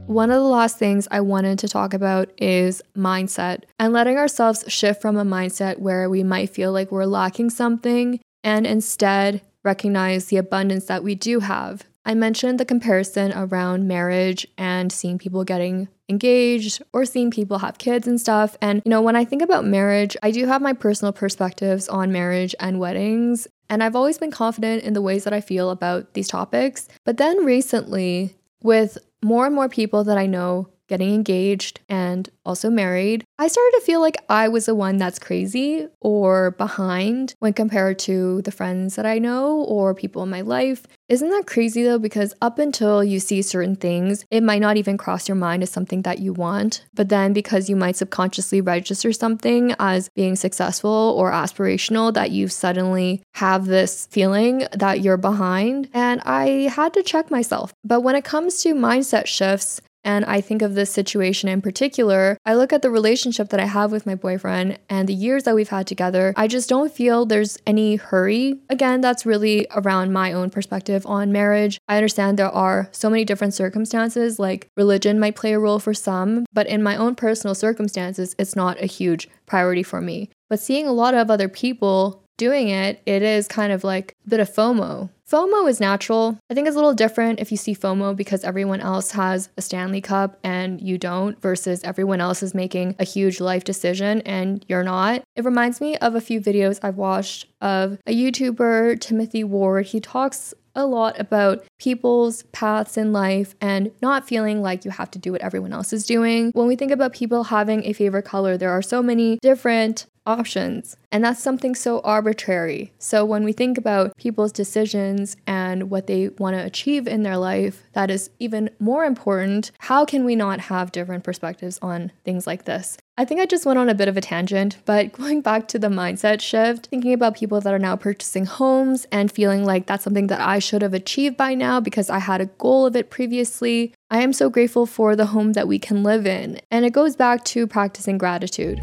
One 0.06 0.30
of 0.30 0.36
the 0.36 0.48
last 0.48 0.78
things 0.78 1.08
I 1.10 1.20
wanted 1.22 1.58
to 1.58 1.68
talk 1.68 1.92
about 1.92 2.30
is 2.40 2.80
mindset 2.96 3.64
and 3.80 3.92
letting 3.92 4.18
ourselves 4.18 4.64
shift 4.68 5.02
from 5.02 5.16
a 5.16 5.24
mindset 5.24 5.80
where 5.80 6.08
we 6.08 6.22
might 6.22 6.50
feel 6.50 6.70
like 6.70 6.92
we're 6.92 7.04
lacking 7.04 7.50
something 7.50 8.20
and 8.44 8.64
instead 8.64 9.42
recognize 9.64 10.26
the 10.26 10.36
abundance 10.36 10.84
that 10.86 11.02
we 11.02 11.16
do 11.16 11.40
have. 11.40 11.82
I 12.06 12.14
mentioned 12.14 12.60
the 12.60 12.64
comparison 12.64 13.32
around 13.34 13.88
marriage 13.88 14.46
and 14.56 14.92
seeing 14.92 15.18
people 15.18 15.42
getting 15.42 15.88
engaged 16.08 16.80
or 16.92 17.04
seeing 17.04 17.32
people 17.32 17.58
have 17.58 17.78
kids 17.78 18.06
and 18.06 18.20
stuff. 18.20 18.56
And, 18.62 18.80
you 18.84 18.90
know, 18.90 19.02
when 19.02 19.16
I 19.16 19.24
think 19.24 19.42
about 19.42 19.64
marriage, 19.64 20.16
I 20.22 20.30
do 20.30 20.46
have 20.46 20.62
my 20.62 20.72
personal 20.72 21.12
perspectives 21.12 21.88
on 21.88 22.12
marriage 22.12 22.54
and 22.60 22.78
weddings. 22.78 23.48
And 23.68 23.82
I've 23.82 23.96
always 23.96 24.18
been 24.18 24.30
confident 24.30 24.84
in 24.84 24.92
the 24.92 25.02
ways 25.02 25.24
that 25.24 25.32
I 25.32 25.40
feel 25.40 25.70
about 25.70 26.14
these 26.14 26.28
topics. 26.28 26.86
But 27.04 27.16
then 27.16 27.44
recently, 27.44 28.36
with 28.62 28.98
more 29.24 29.44
and 29.46 29.54
more 29.54 29.68
people 29.68 30.04
that 30.04 30.16
I 30.16 30.26
know 30.26 30.68
getting 30.88 31.14
engaged 31.14 31.80
and 31.88 32.28
also 32.44 32.70
married, 32.70 33.24
I 33.38 33.48
started 33.48 33.78
to 33.78 33.84
feel 33.84 34.00
like 34.00 34.16
I 34.28 34.48
was 34.48 34.66
the 34.66 34.74
one 34.74 34.96
that's 34.96 35.18
crazy 35.18 35.88
or 36.00 36.52
behind 36.52 37.34
when 37.40 37.52
compared 37.52 37.98
to 38.00 38.42
the 38.42 38.52
friends 38.52 38.96
that 38.96 39.06
I 39.06 39.18
know 39.18 39.62
or 39.62 39.94
people 39.94 40.22
in 40.22 40.30
my 40.30 40.40
life. 40.40 40.86
Isn't 41.08 41.30
that 41.30 41.46
crazy 41.46 41.82
though? 41.82 41.98
Because 41.98 42.34
up 42.40 42.58
until 42.58 43.04
you 43.04 43.20
see 43.20 43.42
certain 43.42 43.76
things, 43.76 44.24
it 44.30 44.42
might 44.42 44.60
not 44.60 44.76
even 44.76 44.96
cross 44.96 45.28
your 45.28 45.36
mind 45.36 45.62
as 45.62 45.70
something 45.70 46.02
that 46.02 46.18
you 46.18 46.32
want. 46.32 46.84
But 46.94 47.08
then 47.08 47.32
because 47.32 47.68
you 47.68 47.76
might 47.76 47.96
subconsciously 47.96 48.60
register 48.60 49.12
something 49.12 49.74
as 49.78 50.08
being 50.14 50.36
successful 50.36 51.14
or 51.16 51.30
aspirational, 51.30 52.12
that 52.14 52.30
you 52.30 52.48
suddenly 52.48 53.22
have 53.34 53.66
this 53.66 54.06
feeling 54.06 54.66
that 54.72 55.00
you're 55.00 55.16
behind. 55.16 55.88
And 55.92 56.20
I 56.24 56.70
had 56.74 56.94
to 56.94 57.02
check 57.02 57.30
myself. 57.30 57.72
But 57.84 58.00
when 58.00 58.16
it 58.16 58.24
comes 58.24 58.62
to 58.62 58.74
mindset 58.74 59.26
shifts, 59.26 59.80
and 60.06 60.24
I 60.24 60.40
think 60.40 60.62
of 60.62 60.74
this 60.74 60.90
situation 60.90 61.48
in 61.48 61.60
particular, 61.60 62.38
I 62.46 62.54
look 62.54 62.72
at 62.72 62.80
the 62.80 62.90
relationship 62.90 63.48
that 63.48 63.58
I 63.58 63.66
have 63.66 63.90
with 63.90 64.06
my 64.06 64.14
boyfriend 64.14 64.78
and 64.88 65.08
the 65.08 65.14
years 65.14 65.42
that 65.42 65.56
we've 65.56 65.68
had 65.68 65.88
together. 65.88 66.32
I 66.36 66.46
just 66.46 66.68
don't 66.68 66.92
feel 66.92 67.26
there's 67.26 67.58
any 67.66 67.96
hurry. 67.96 68.60
Again, 68.70 69.00
that's 69.00 69.26
really 69.26 69.66
around 69.74 70.12
my 70.12 70.32
own 70.32 70.50
perspective 70.50 71.04
on 71.06 71.32
marriage. 71.32 71.80
I 71.88 71.96
understand 71.96 72.38
there 72.38 72.48
are 72.48 72.88
so 72.92 73.10
many 73.10 73.24
different 73.24 73.52
circumstances, 73.54 74.38
like 74.38 74.70
religion 74.76 75.18
might 75.18 75.34
play 75.34 75.52
a 75.52 75.58
role 75.58 75.80
for 75.80 75.92
some, 75.92 76.46
but 76.52 76.68
in 76.68 76.84
my 76.84 76.96
own 76.96 77.16
personal 77.16 77.56
circumstances, 77.56 78.36
it's 78.38 78.54
not 78.54 78.80
a 78.80 78.86
huge 78.86 79.28
priority 79.44 79.82
for 79.82 80.00
me. 80.00 80.30
But 80.48 80.60
seeing 80.60 80.86
a 80.86 80.92
lot 80.92 81.14
of 81.14 81.30
other 81.32 81.48
people 81.48 82.22
doing 82.36 82.68
it, 82.68 83.02
it 83.06 83.22
is 83.22 83.48
kind 83.48 83.72
of 83.72 83.82
like 83.82 84.14
a 84.24 84.30
bit 84.30 84.40
of 84.40 84.48
FOMO. 84.48 85.10
FOMO 85.28 85.68
is 85.68 85.80
natural. 85.80 86.38
I 86.48 86.54
think 86.54 86.68
it's 86.68 86.76
a 86.76 86.78
little 86.78 86.94
different 86.94 87.40
if 87.40 87.50
you 87.50 87.56
see 87.56 87.74
FOMO 87.74 88.14
because 88.14 88.44
everyone 88.44 88.80
else 88.80 89.10
has 89.10 89.48
a 89.56 89.62
Stanley 89.62 90.00
Cup 90.00 90.38
and 90.44 90.80
you 90.80 90.98
don't, 90.98 91.40
versus 91.42 91.82
everyone 91.82 92.20
else 92.20 92.44
is 92.44 92.54
making 92.54 92.94
a 93.00 93.04
huge 93.04 93.40
life 93.40 93.64
decision 93.64 94.20
and 94.20 94.64
you're 94.68 94.84
not. 94.84 95.24
It 95.34 95.44
reminds 95.44 95.80
me 95.80 95.96
of 95.96 96.14
a 96.14 96.20
few 96.20 96.40
videos 96.40 96.78
I've 96.80 96.96
watched 96.96 97.46
of 97.60 97.98
a 98.06 98.14
YouTuber, 98.14 99.00
Timothy 99.00 99.42
Ward. 99.42 99.86
He 99.86 99.98
talks 99.98 100.54
a 100.76 100.86
lot 100.86 101.18
about 101.18 101.64
people's 101.80 102.44
paths 102.52 102.96
in 102.96 103.12
life 103.12 103.56
and 103.60 103.90
not 104.00 104.28
feeling 104.28 104.62
like 104.62 104.84
you 104.84 104.92
have 104.92 105.10
to 105.10 105.18
do 105.18 105.32
what 105.32 105.40
everyone 105.40 105.72
else 105.72 105.92
is 105.92 106.06
doing. 106.06 106.52
When 106.52 106.68
we 106.68 106.76
think 106.76 106.92
about 106.92 107.14
people 107.14 107.44
having 107.44 107.84
a 107.84 107.94
favorite 107.94 108.26
color, 108.26 108.56
there 108.56 108.70
are 108.70 108.82
so 108.82 109.02
many 109.02 109.38
different 109.42 110.06
options. 110.26 110.96
And 111.12 111.24
that's 111.24 111.42
something 111.42 111.74
so 111.74 112.00
arbitrary. 112.00 112.92
So 112.98 113.24
when 113.24 113.44
we 113.44 113.52
think 113.52 113.78
about 113.78 114.16
people's 114.16 114.52
decisions 114.52 115.36
and 115.46 115.90
what 115.90 116.06
they 116.06 116.28
want 116.38 116.56
to 116.56 116.64
achieve 116.64 117.06
in 117.06 117.22
their 117.22 117.36
life, 117.36 117.84
that 117.92 118.10
is 118.10 118.30
even 118.38 118.70
more 118.78 119.04
important. 119.04 119.70
How 119.78 120.04
can 120.04 120.24
we 120.24 120.36
not 120.36 120.60
have 120.60 120.92
different 120.92 121.24
perspectives 121.24 121.78
on 121.80 122.12
things 122.24 122.46
like 122.46 122.64
this? 122.64 122.98
I 123.18 123.24
think 123.24 123.40
I 123.40 123.46
just 123.46 123.64
went 123.64 123.78
on 123.78 123.88
a 123.88 123.94
bit 123.94 124.08
of 124.08 124.18
a 124.18 124.20
tangent, 124.20 124.76
but 124.84 125.12
going 125.18 125.40
back 125.40 125.68
to 125.68 125.78
the 125.78 125.88
mindset 125.88 126.42
shift, 126.42 126.86
thinking 126.86 127.14
about 127.14 127.36
people 127.36 127.60
that 127.62 127.72
are 127.72 127.78
now 127.78 127.96
purchasing 127.96 128.44
homes 128.44 129.06
and 129.10 129.32
feeling 129.32 129.64
like 129.64 129.86
that's 129.86 130.04
something 130.04 130.26
that 130.26 130.40
I 130.40 130.58
should 130.58 130.82
have 130.82 130.92
achieved 130.92 131.36
by 131.36 131.54
now 131.54 131.80
because 131.80 132.10
I 132.10 132.18
had 132.18 132.40
a 132.40 132.46
goal 132.46 132.84
of 132.84 132.94
it 132.94 133.08
previously. 133.08 133.94
I 134.10 134.20
am 134.22 134.32
so 134.32 134.50
grateful 134.50 134.84
for 134.84 135.16
the 135.16 135.26
home 135.26 135.54
that 135.54 135.66
we 135.66 135.78
can 135.78 136.02
live 136.02 136.26
in. 136.26 136.60
And 136.70 136.84
it 136.84 136.92
goes 136.92 137.16
back 137.16 137.44
to 137.46 137.66
practicing 137.66 138.18
gratitude. 138.18 138.82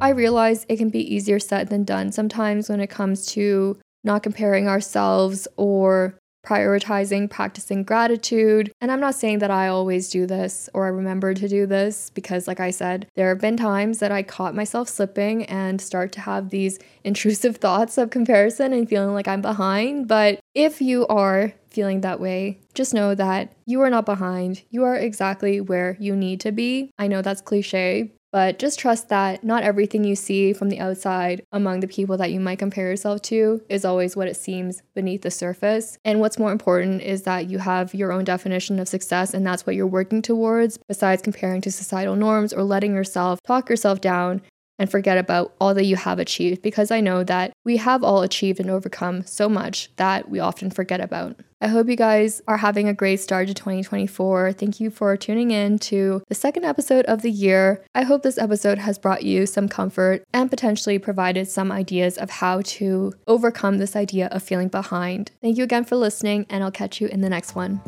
I 0.00 0.10
realize 0.10 0.66
it 0.68 0.76
can 0.76 0.90
be 0.90 1.14
easier 1.14 1.38
said 1.38 1.68
than 1.68 1.84
done 1.84 2.12
sometimes 2.12 2.68
when 2.68 2.80
it 2.80 2.90
comes 2.90 3.26
to 3.28 3.78
not 4.04 4.22
comparing 4.22 4.68
ourselves 4.68 5.46
or 5.56 6.18
prioritizing 6.44 7.30
practicing 7.30 7.84
gratitude. 7.84 8.72
And 8.80 8.90
I'm 8.90 9.00
not 9.00 9.14
saying 9.14 9.38
that 9.38 9.50
I 9.50 9.68
always 9.68 10.10
do 10.10 10.26
this 10.26 10.68
or 10.74 10.86
I 10.86 10.88
remember 10.88 11.34
to 11.34 11.48
do 11.48 11.66
this 11.66 12.10
because, 12.10 12.48
like 12.48 12.60
I 12.60 12.70
said, 12.70 13.06
there 13.14 13.28
have 13.28 13.40
been 13.40 13.56
times 13.56 14.00
that 14.00 14.12
I 14.12 14.22
caught 14.22 14.54
myself 14.54 14.88
slipping 14.88 15.44
and 15.44 15.80
start 15.80 16.12
to 16.12 16.20
have 16.20 16.50
these 16.50 16.78
intrusive 17.04 17.58
thoughts 17.58 17.98
of 17.98 18.10
comparison 18.10 18.72
and 18.72 18.88
feeling 18.88 19.14
like 19.14 19.28
I'm 19.28 19.42
behind. 19.42 20.08
But 20.08 20.40
if 20.54 20.80
you 20.82 21.06
are 21.06 21.52
feeling 21.70 22.00
that 22.02 22.20
way, 22.20 22.58
just 22.74 22.92
know 22.92 23.14
that 23.14 23.52
you 23.66 23.80
are 23.80 23.90
not 23.90 24.04
behind. 24.04 24.62
You 24.70 24.84
are 24.84 24.96
exactly 24.96 25.60
where 25.60 25.96
you 26.00 26.16
need 26.16 26.40
to 26.40 26.52
be. 26.52 26.90
I 26.98 27.06
know 27.06 27.22
that's 27.22 27.40
cliche, 27.40 28.12
but 28.32 28.58
just 28.58 28.78
trust 28.78 29.10
that 29.10 29.44
not 29.44 29.62
everything 29.62 30.02
you 30.02 30.16
see 30.16 30.52
from 30.52 30.70
the 30.70 30.80
outside 30.80 31.44
among 31.52 31.80
the 31.80 31.86
people 31.86 32.16
that 32.16 32.32
you 32.32 32.40
might 32.40 32.58
compare 32.58 32.88
yourself 32.88 33.20
to 33.22 33.62
is 33.68 33.84
always 33.84 34.16
what 34.16 34.26
it 34.26 34.36
seems 34.36 34.82
beneath 34.94 35.22
the 35.22 35.30
surface. 35.30 35.98
And 36.04 36.18
what's 36.18 36.38
more 36.38 36.50
important 36.50 37.02
is 37.02 37.22
that 37.22 37.50
you 37.50 37.58
have 37.58 37.94
your 37.94 38.10
own 38.10 38.24
definition 38.24 38.80
of 38.80 38.88
success 38.88 39.34
and 39.34 39.46
that's 39.46 39.66
what 39.66 39.76
you're 39.76 39.86
working 39.86 40.22
towards, 40.22 40.78
besides 40.88 41.22
comparing 41.22 41.60
to 41.60 41.70
societal 41.70 42.16
norms 42.16 42.52
or 42.52 42.62
letting 42.62 42.94
yourself 42.94 43.38
talk 43.46 43.68
yourself 43.68 44.00
down 44.00 44.40
and 44.78 44.90
forget 44.90 45.18
about 45.18 45.54
all 45.60 45.74
that 45.74 45.84
you 45.84 45.96
have 45.96 46.18
achieved 46.18 46.62
because 46.62 46.90
I 46.90 47.00
know 47.00 47.24
that 47.24 47.52
we 47.64 47.76
have 47.78 48.02
all 48.02 48.22
achieved 48.22 48.60
and 48.60 48.70
overcome 48.70 49.24
so 49.26 49.48
much 49.48 49.90
that 49.96 50.28
we 50.28 50.40
often 50.40 50.70
forget 50.70 51.00
about. 51.00 51.40
I 51.60 51.68
hope 51.68 51.88
you 51.88 51.94
guys 51.94 52.42
are 52.48 52.56
having 52.56 52.88
a 52.88 52.94
great 52.94 53.20
start 53.20 53.46
to 53.46 53.54
2024. 53.54 54.54
Thank 54.54 54.80
you 54.80 54.90
for 54.90 55.16
tuning 55.16 55.52
in 55.52 55.78
to 55.80 56.22
the 56.28 56.34
second 56.34 56.64
episode 56.64 57.04
of 57.04 57.22
the 57.22 57.30
year. 57.30 57.84
I 57.94 58.02
hope 58.02 58.24
this 58.24 58.36
episode 58.38 58.78
has 58.78 58.98
brought 58.98 59.22
you 59.22 59.46
some 59.46 59.68
comfort 59.68 60.24
and 60.34 60.50
potentially 60.50 60.98
provided 60.98 61.46
some 61.46 61.70
ideas 61.70 62.18
of 62.18 62.30
how 62.30 62.62
to 62.62 63.12
overcome 63.28 63.78
this 63.78 63.94
idea 63.94 64.26
of 64.26 64.42
feeling 64.42 64.68
behind. 64.68 65.30
Thank 65.40 65.56
you 65.56 65.62
again 65.62 65.84
for 65.84 65.94
listening, 65.94 66.46
and 66.50 66.64
I'll 66.64 66.72
catch 66.72 67.00
you 67.00 67.06
in 67.06 67.20
the 67.20 67.30
next 67.30 67.54
one. 67.54 67.80